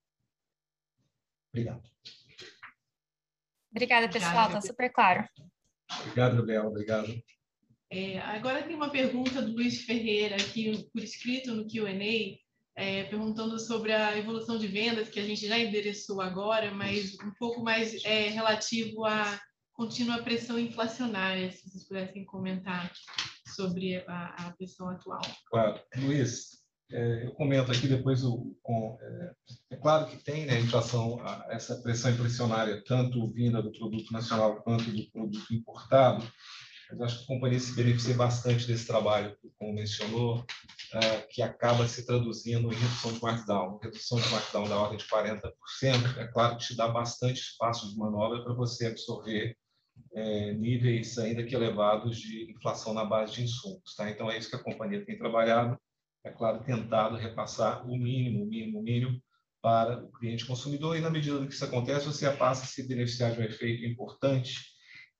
Obrigado. 1.52 1.84
Obrigada, 3.72 4.10
pessoal. 4.10 4.48
Está 4.48 4.62
super 4.62 4.92
claro. 4.92 5.28
Obrigado, 6.02 6.38
Gabriel. 6.38 6.68
Obrigado. 6.68 7.24
É, 7.92 8.20
agora 8.20 8.63
tem 8.63 8.76
uma 8.76 8.89
pergunta 8.89 9.42
do 9.42 9.52
Luiz 9.52 9.82
Ferreira 9.82 10.36
aqui 10.36 10.88
por 10.94 11.04
escrito 11.04 11.54
no 11.54 11.68
Q&A, 11.68 12.38
é, 12.76 13.04
perguntando 13.06 13.60
sobre 13.60 13.92
a 13.92 14.18
evolução 14.18 14.58
de 14.58 14.68
vendas, 14.68 15.10
que 15.10 15.20
a 15.20 15.26
gente 15.26 15.48
já 15.48 15.58
endereçou 15.58 16.22
agora, 16.22 16.72
mas 16.72 17.18
um 17.20 17.32
pouco 17.32 17.62
mais 17.62 18.04
é, 18.06 18.30
relativo 18.30 19.06
à 19.06 19.39
contínua 19.74 20.22
pressão 20.22 20.60
inflacionária, 20.60 21.52
se 21.52 21.68
vocês 21.68 21.88
pudessem 21.88 22.24
comentar 22.26 22.92
sobre 23.56 24.04
a, 24.08 24.48
a 24.48 24.52
pressão 24.52 24.90
atual. 24.90 25.22
Claro. 25.50 25.80
Luiz, 25.98 26.60
é, 26.92 27.26
eu 27.26 27.32
comento 27.34 27.72
aqui 27.72 27.88
depois 27.88 28.24
o, 28.24 28.56
com, 28.64 28.98
é, 29.00 29.32
é, 29.72 29.76
claro 29.78 30.08
que 30.08 30.18
tem 30.18 30.46
né, 30.46 30.60
inflação, 30.60 31.20
essa 31.50 31.76
pressão 31.82 32.12
inflacionária, 32.12 32.84
tanto 32.84 33.32
vinda 33.32 33.62
do 33.62 33.72
produto 33.72 34.12
nacional 34.12 34.62
quanto 34.64 34.90
do 34.90 35.12
produto 35.12 35.54
importado, 35.54 36.26
mas 36.90 37.02
acho 37.02 37.18
que 37.20 37.24
a 37.26 37.28
companhia 37.28 37.60
se 37.60 37.76
beneficia 37.76 38.16
bastante 38.16 38.66
desse 38.66 38.88
trabalho, 38.88 39.38
como 39.60 39.74
mencionou, 39.74 40.44
é, 40.94 41.22
que 41.30 41.44
acaba 41.44 41.88
se 41.88 42.04
traduzindo 42.06 42.74
em 42.74 42.76
redução 42.76 43.14
de 43.14 43.22
markdown. 43.22 43.80
Redução 43.84 44.20
de 44.20 44.28
markdown 44.30 44.68
da 44.68 44.78
ordem 44.78 44.98
de 44.98 45.06
40%, 45.06 46.18
é 46.18 46.28
claro 46.28 46.58
que 46.58 46.66
te 46.66 46.76
dá 46.76 46.88
bastante 46.88 47.40
espaço 47.40 47.88
de 47.88 47.96
manobra 47.96 48.44
para 48.44 48.54
você 48.54 48.88
absorver 48.88 49.56
é, 50.14 50.54
níveis 50.54 51.18
ainda 51.18 51.44
que 51.44 51.56
elevados 51.56 52.18
de 52.18 52.52
inflação 52.52 52.94
na 52.94 53.06
base 53.06 53.34
de 53.34 53.44
insumos. 53.44 53.96
Tá? 53.96 54.10
Então, 54.10 54.30
é 54.30 54.38
isso 54.38 54.50
que 54.50 54.56
a 54.56 54.64
companhia 54.64 55.06
tem 55.06 55.18
trabalhado 55.18 55.80
é 56.24 56.32
claro, 56.32 56.64
tentado 56.64 57.16
repassar 57.16 57.86
o 57.88 57.98
mínimo, 57.98 58.44
o 58.44 58.48
mínimo, 58.48 58.80
o 58.80 58.84
mínimo 58.84 59.22
para 59.62 60.04
o 60.04 60.12
cliente 60.12 60.46
consumidor, 60.46 60.96
e 60.96 61.02
na 61.02 61.10
medida 61.10 61.46
que 61.46 61.54
isso 61.54 61.66
acontece, 61.66 62.06
você 62.06 62.30
passa 62.32 62.64
a 62.64 62.68
se 62.68 62.88
beneficiar 62.88 63.34
de 63.34 63.42
um 63.42 63.44
efeito 63.44 63.86
importante, 63.86 64.58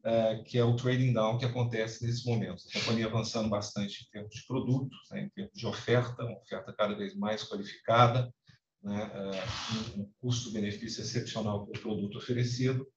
é, 0.04 0.42
que 0.46 0.58
é 0.58 0.64
o 0.64 0.76
trading 0.76 1.14
down 1.14 1.38
que 1.38 1.46
acontece 1.46 2.06
nesses 2.06 2.24
momentos. 2.24 2.66
A 2.68 2.80
companhia 2.80 3.08
avançando 3.08 3.50
bastante 3.50 4.04
em 4.04 4.10
termos 4.12 4.34
de 4.34 4.46
produto, 4.48 4.96
né, 5.12 5.24
em 5.24 5.30
termos 5.30 5.54
de 5.54 5.68
oferta, 5.68 6.24
uma 6.24 6.38
oferta 6.40 6.74
cada 6.74 6.96
vez 6.96 7.16
mais 7.16 7.44
qualificada, 7.44 8.34
né, 8.82 9.12
é, 9.14 10.00
um 10.00 10.10
custo-benefício 10.22 11.02
excepcional 11.02 11.66
para 11.66 11.78
o 11.78 11.82
produto 11.82 12.18
oferecido, 12.18 12.88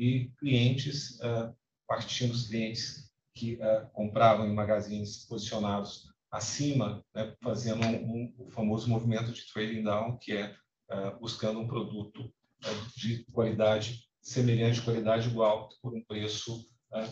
e 0.00 0.32
clientes, 0.38 1.20
é, 1.20 1.50
partindo 1.86 2.32
dos 2.32 2.46
clientes 2.46 3.12
que 3.34 3.60
é, 3.60 3.86
compravam 3.92 4.48
em 4.48 4.54
magazines 4.54 5.26
posicionados 5.26 6.08
acima, 6.30 7.04
né, 7.14 7.34
fazendo 7.42 7.84
um, 7.86 7.94
um, 7.94 8.34
o 8.38 8.50
famoso 8.50 8.88
movimento 8.88 9.30
de 9.30 9.52
trading 9.52 9.82
down, 9.82 10.16
que 10.16 10.32
é 10.32 10.54
uh, 10.90 11.18
buscando 11.18 11.58
um 11.58 11.66
produto 11.66 12.32
de 12.96 13.24
qualidade 13.32 14.04
semelhante, 14.22 14.80
qualidade 14.82 15.28
igual, 15.28 15.68
por 15.82 15.92
um 15.92 16.02
preço 16.04 16.64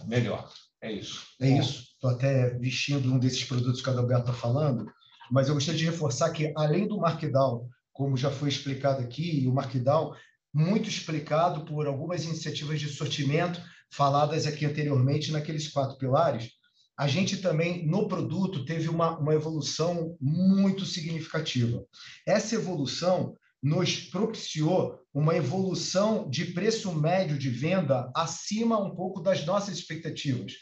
melhor. 0.06 0.52
É 0.80 0.92
isso. 0.92 1.26
É 1.40 1.48
isso. 1.48 1.88
Estou 1.94 2.10
até 2.10 2.50
vestindo 2.58 3.12
um 3.12 3.18
desses 3.18 3.42
produtos 3.44 3.80
que 3.80 3.88
a 3.88 3.92
Adalberto 3.92 4.30
está 4.30 4.34
falando, 4.34 4.86
mas 5.30 5.48
eu 5.48 5.54
gostaria 5.54 5.78
de 5.78 5.86
reforçar 5.86 6.30
que, 6.30 6.52
além 6.56 6.86
do 6.86 6.98
markdown, 6.98 7.68
como 7.92 8.16
já 8.16 8.30
foi 8.30 8.50
explicado 8.50 9.02
aqui, 9.02 9.44
o 9.48 9.52
markdown, 9.52 10.14
muito 10.52 10.88
explicado 10.88 11.64
por 11.64 11.86
algumas 11.86 12.24
iniciativas 12.24 12.80
de 12.80 12.88
sortimento 12.88 13.60
faladas 13.90 14.46
aqui 14.46 14.66
anteriormente 14.66 15.32
naqueles 15.32 15.68
quatro 15.68 15.96
pilares, 15.98 16.50
a 16.98 17.06
gente 17.06 17.36
também, 17.36 17.86
no 17.86 18.08
produto, 18.08 18.64
teve 18.64 18.88
uma, 18.88 19.16
uma 19.18 19.32
evolução 19.32 20.16
muito 20.20 20.84
significativa. 20.84 21.84
Essa 22.26 22.56
evolução 22.56 23.36
nos 23.62 24.00
propiciou 24.00 24.98
uma 25.14 25.36
evolução 25.36 26.28
de 26.28 26.46
preço 26.46 26.92
médio 26.92 27.38
de 27.38 27.50
venda 27.50 28.10
acima 28.14 28.78
um 28.78 28.94
pouco 28.96 29.20
das 29.20 29.46
nossas 29.46 29.78
expectativas. 29.78 30.54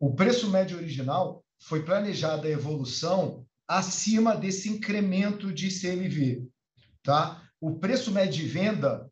O 0.00 0.14
preço 0.14 0.50
médio 0.50 0.78
original 0.78 1.44
foi 1.60 1.84
planejada 1.84 2.48
a 2.48 2.50
evolução 2.50 3.46
acima 3.68 4.34
desse 4.34 4.70
incremento 4.70 5.52
de 5.52 5.68
CMV, 5.68 6.46
tá? 7.02 7.42
O 7.60 7.78
preço 7.78 8.10
médio 8.10 8.42
de 8.42 8.48
venda 8.48 9.11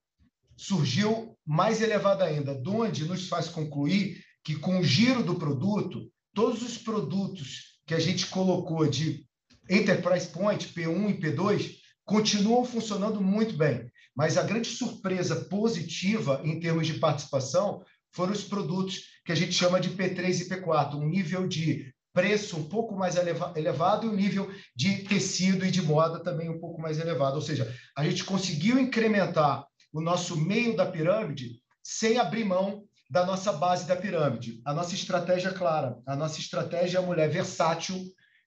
surgiu 0.60 1.34
mais 1.46 1.80
elevado 1.80 2.22
ainda, 2.22 2.60
onde 2.66 3.06
nos 3.06 3.28
faz 3.28 3.48
concluir 3.48 4.22
que 4.44 4.56
com 4.56 4.78
o 4.78 4.84
giro 4.84 5.22
do 5.22 5.36
produto 5.36 6.12
todos 6.34 6.62
os 6.62 6.76
produtos 6.76 7.78
que 7.86 7.94
a 7.94 7.98
gente 7.98 8.26
colocou 8.26 8.86
de 8.86 9.26
Enterprise 9.70 10.28
Point, 10.28 10.68
P1 10.68 11.10
e 11.10 11.18
P2, 11.18 11.76
continuam 12.04 12.64
funcionando 12.64 13.22
muito 13.22 13.56
bem. 13.56 13.90
Mas 14.14 14.36
a 14.36 14.42
grande 14.42 14.68
surpresa 14.68 15.34
positiva 15.46 16.42
em 16.44 16.60
termos 16.60 16.86
de 16.86 16.94
participação 16.94 17.82
foram 18.12 18.32
os 18.32 18.44
produtos 18.44 19.04
que 19.24 19.32
a 19.32 19.34
gente 19.34 19.52
chama 19.52 19.80
de 19.80 19.90
P3 19.90 20.42
e 20.42 20.48
P4, 20.48 20.94
um 20.94 21.08
nível 21.08 21.48
de 21.48 21.90
preço 22.12 22.58
um 22.58 22.68
pouco 22.68 22.94
mais 22.94 23.16
elevado 23.16 24.06
e 24.06 24.10
um 24.10 24.16
nível 24.16 24.50
de 24.76 25.04
tecido 25.04 25.64
e 25.64 25.70
de 25.70 25.80
moda 25.80 26.22
também 26.22 26.50
um 26.50 26.60
pouco 26.60 26.80
mais 26.82 26.98
elevado. 26.98 27.36
Ou 27.36 27.42
seja, 27.42 27.74
a 27.96 28.04
gente 28.04 28.24
conseguiu 28.24 28.78
incrementar 28.78 29.64
o 29.92 30.00
nosso 30.00 30.36
meio 30.36 30.76
da 30.76 30.86
pirâmide 30.86 31.60
sem 31.82 32.18
abrir 32.18 32.44
mão 32.44 32.84
da 33.10 33.26
nossa 33.26 33.52
base 33.52 33.86
da 33.86 33.96
pirâmide. 33.96 34.60
A 34.64 34.72
nossa 34.72 34.94
estratégia 34.94 35.48
é 35.48 35.52
clara, 35.52 35.98
a 36.06 36.14
nossa 36.14 36.38
estratégia 36.38 36.98
é 36.98 37.02
a 37.02 37.06
mulher 37.06 37.28
versátil, 37.28 38.00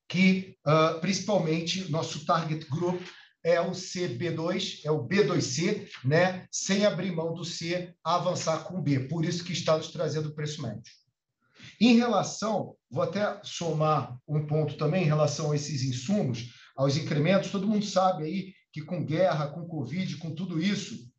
que 0.07 0.55
uh, 0.65 0.99
principalmente 1.01 1.91
nosso 1.91 2.25
target 2.25 2.65
group 2.69 3.01
é 3.43 3.59
o 3.59 3.71
CB2, 3.71 4.79
é 4.85 4.91
o 4.91 5.05
B2C, 5.05 5.89
né? 6.05 6.47
sem 6.49 6.85
abrir 6.85 7.11
mão 7.11 7.33
do 7.33 7.43
C, 7.43 7.93
avançar 8.01 8.63
com 8.63 8.77
o 8.77 8.81
B. 8.81 9.01
Por 9.01 9.25
isso 9.25 9.43
que 9.43 9.51
está 9.51 9.75
nos 9.75 9.89
trazendo 9.89 10.29
o 10.29 10.33
preço 10.33 10.61
médio. 10.61 10.93
Em 11.79 11.97
relação, 11.97 12.75
vou 12.89 13.03
até 13.03 13.41
somar 13.43 14.17
um 14.27 14.47
ponto 14.47 14.77
também 14.77 15.03
em 15.03 15.07
relação 15.07 15.51
a 15.51 15.55
esses 15.55 15.83
insumos, 15.83 16.53
aos 16.75 16.95
incrementos, 16.95 17.51
todo 17.51 17.67
mundo 17.67 17.85
sabe 17.85 18.23
aí 18.23 18.53
que 18.71 18.81
com 18.81 19.05
guerra, 19.05 19.47
com 19.47 19.67
Covid, 19.67 20.17
com 20.17 20.33
tudo 20.33 20.61
isso, 20.61 21.11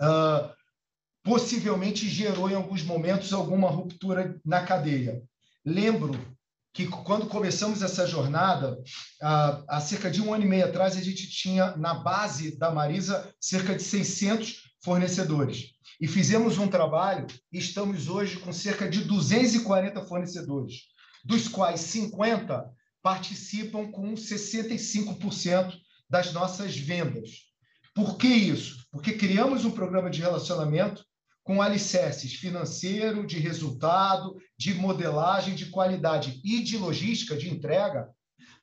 uh, 0.00 0.52
possivelmente 1.22 2.08
gerou 2.08 2.50
em 2.50 2.54
alguns 2.54 2.82
momentos 2.82 3.32
alguma 3.32 3.68
ruptura 3.68 4.38
na 4.44 4.62
cadeia. 4.62 5.22
Lembro 5.64 6.18
que 6.74 6.86
quando 6.88 7.26
começamos 7.26 7.82
essa 7.82 8.04
jornada, 8.04 8.76
há, 9.22 9.80
cerca 9.80 10.10
de 10.10 10.20
um 10.20 10.34
ano 10.34 10.44
e 10.44 10.48
meio 10.48 10.66
atrás, 10.66 10.96
a 10.96 11.00
gente 11.00 11.30
tinha 11.30 11.76
na 11.76 11.94
base 11.94 12.58
da 12.58 12.70
Marisa 12.70 13.32
cerca 13.40 13.76
de 13.76 13.82
600 13.82 14.74
fornecedores. 14.82 15.70
E 16.00 16.08
fizemos 16.08 16.58
um 16.58 16.66
trabalho 16.66 17.28
e 17.52 17.58
estamos 17.58 18.08
hoje 18.08 18.38
com 18.38 18.52
cerca 18.52 18.88
de 18.88 19.04
240 19.04 20.04
fornecedores, 20.04 20.74
dos 21.24 21.46
quais 21.46 21.80
50 21.80 22.68
participam 23.00 23.90
com 23.92 24.12
65% 24.14 25.74
das 26.10 26.32
nossas 26.32 26.76
vendas. 26.76 27.30
Por 27.94 28.18
que 28.18 28.26
isso? 28.26 28.83
Porque 28.94 29.14
criamos 29.14 29.64
um 29.64 29.72
programa 29.72 30.08
de 30.08 30.20
relacionamento 30.20 31.04
com 31.42 31.60
alicerces 31.60 32.34
financeiro, 32.34 33.26
de 33.26 33.40
resultado, 33.40 34.40
de 34.56 34.72
modelagem, 34.72 35.56
de 35.56 35.66
qualidade 35.66 36.40
e 36.44 36.62
de 36.62 36.78
logística 36.78 37.36
de 37.36 37.50
entrega, 37.50 38.08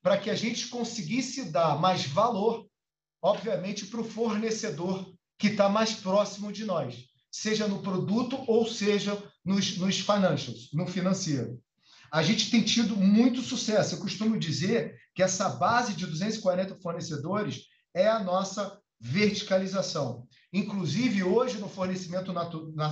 para 0.02 0.18
que 0.18 0.30
a 0.30 0.36
gente 0.36 0.70
conseguisse 0.70 1.52
dar 1.52 1.78
mais 1.78 2.06
valor, 2.06 2.66
obviamente, 3.22 3.86
para 3.88 4.00
o 4.00 4.06
fornecedor 4.06 5.14
que 5.38 5.48
está 5.48 5.68
mais 5.68 5.96
próximo 5.96 6.50
de 6.50 6.64
nós, 6.64 7.08
seja 7.30 7.68
no 7.68 7.82
produto 7.82 8.42
ou 8.48 8.66
seja 8.66 9.22
nos, 9.44 9.78
nos 9.78 10.00
financials, 10.00 10.70
no 10.72 10.88
financeiro. 10.88 11.62
a 12.10 12.24
gente 12.24 12.50
tem 12.50 12.64
tido 12.64 12.96
muito 12.96 13.42
sucesso. 13.42 13.96
Eu 13.96 14.00
costumo 14.00 14.40
dizer 14.40 14.96
que 15.14 15.22
essa 15.22 15.50
base 15.50 15.94
de 15.94 16.06
240 16.06 16.80
fornecedores 16.80 17.64
é 17.94 18.08
a 18.08 18.24
nossa 18.24 18.81
verticalização. 19.02 20.28
Inclusive, 20.54 21.24
hoje, 21.24 21.58
no 21.58 21.68
fornecimento 21.68 22.32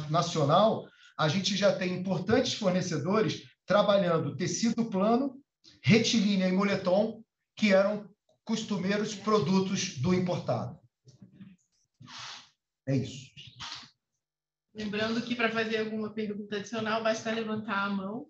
nacional, 0.09 0.89
a 1.17 1.27
gente 1.27 1.55
já 1.55 1.75
tem 1.75 1.93
importantes 1.93 2.53
fornecedores 2.55 3.43
trabalhando 3.65 4.35
tecido 4.35 4.89
plano, 4.89 5.39
retilínea 5.83 6.47
e 6.47 6.51
moletom, 6.51 7.23
que 7.55 7.71
eram 7.71 8.09
costumeiros 8.43 9.13
produtos 9.13 9.99
do 9.99 10.13
importado. 10.13 10.79
É 12.87 12.95
isso. 12.95 13.29
Lembrando 14.73 15.21
que 15.21 15.35
para 15.35 15.51
fazer 15.51 15.77
alguma 15.77 16.09
pergunta 16.09 16.55
adicional, 16.55 17.03
basta 17.03 17.31
levantar 17.31 17.85
a 17.85 17.89
mão. 17.89 18.27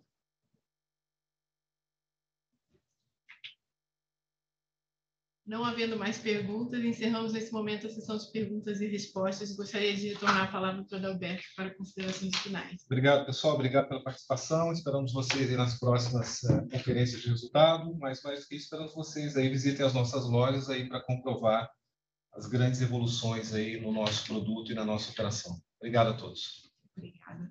Não 5.50 5.66
havendo 5.66 5.98
mais 5.98 6.20
perguntas, 6.20 6.86
encerramos 6.86 7.34
nesse 7.34 7.52
momento 7.52 7.88
a 7.88 7.90
sessão 7.90 8.16
de 8.16 8.32
perguntas 8.32 8.82
e 8.82 8.88
respostas. 8.88 9.56
Gostaria 9.56 9.96
de 9.96 10.10
retornar 10.10 10.44
a 10.44 10.52
palavra 10.52 10.86
para 10.88 10.96
o 10.96 11.00
Adalberto 11.00 11.44
para 11.56 11.74
considerações 11.74 12.36
finais. 12.36 12.84
Obrigado, 12.86 13.26
pessoal. 13.26 13.56
Obrigado 13.56 13.88
pela 13.88 14.04
participação. 14.04 14.72
Esperamos 14.72 15.12
vocês 15.12 15.50
nas 15.58 15.80
próximas 15.80 16.44
uh, 16.44 16.70
conferências 16.70 17.24
de 17.24 17.30
resultado. 17.30 17.98
Mas, 17.98 18.22
mais 18.22 18.42
do 18.42 18.48
que 18.48 18.58
isso, 18.58 18.66
esperamos 18.66 18.94
vocês 18.94 19.36
aí 19.36 19.50
visitem 19.50 19.84
as 19.84 19.96
nossas 19.96 20.24
lojas 20.26 20.70
aí 20.70 20.88
para 20.88 21.02
comprovar 21.02 21.68
as 22.36 22.46
grandes 22.46 22.80
evoluções 22.80 23.52
aí 23.52 23.82
no 23.82 23.92
nosso 23.92 24.28
produto 24.28 24.72
e 24.72 24.76
na 24.76 24.86
nossa 24.86 25.10
operação. 25.10 25.60
Obrigado 25.80 26.10
a 26.10 26.14
todos. 26.14 26.70
Obrigada. 26.96 27.50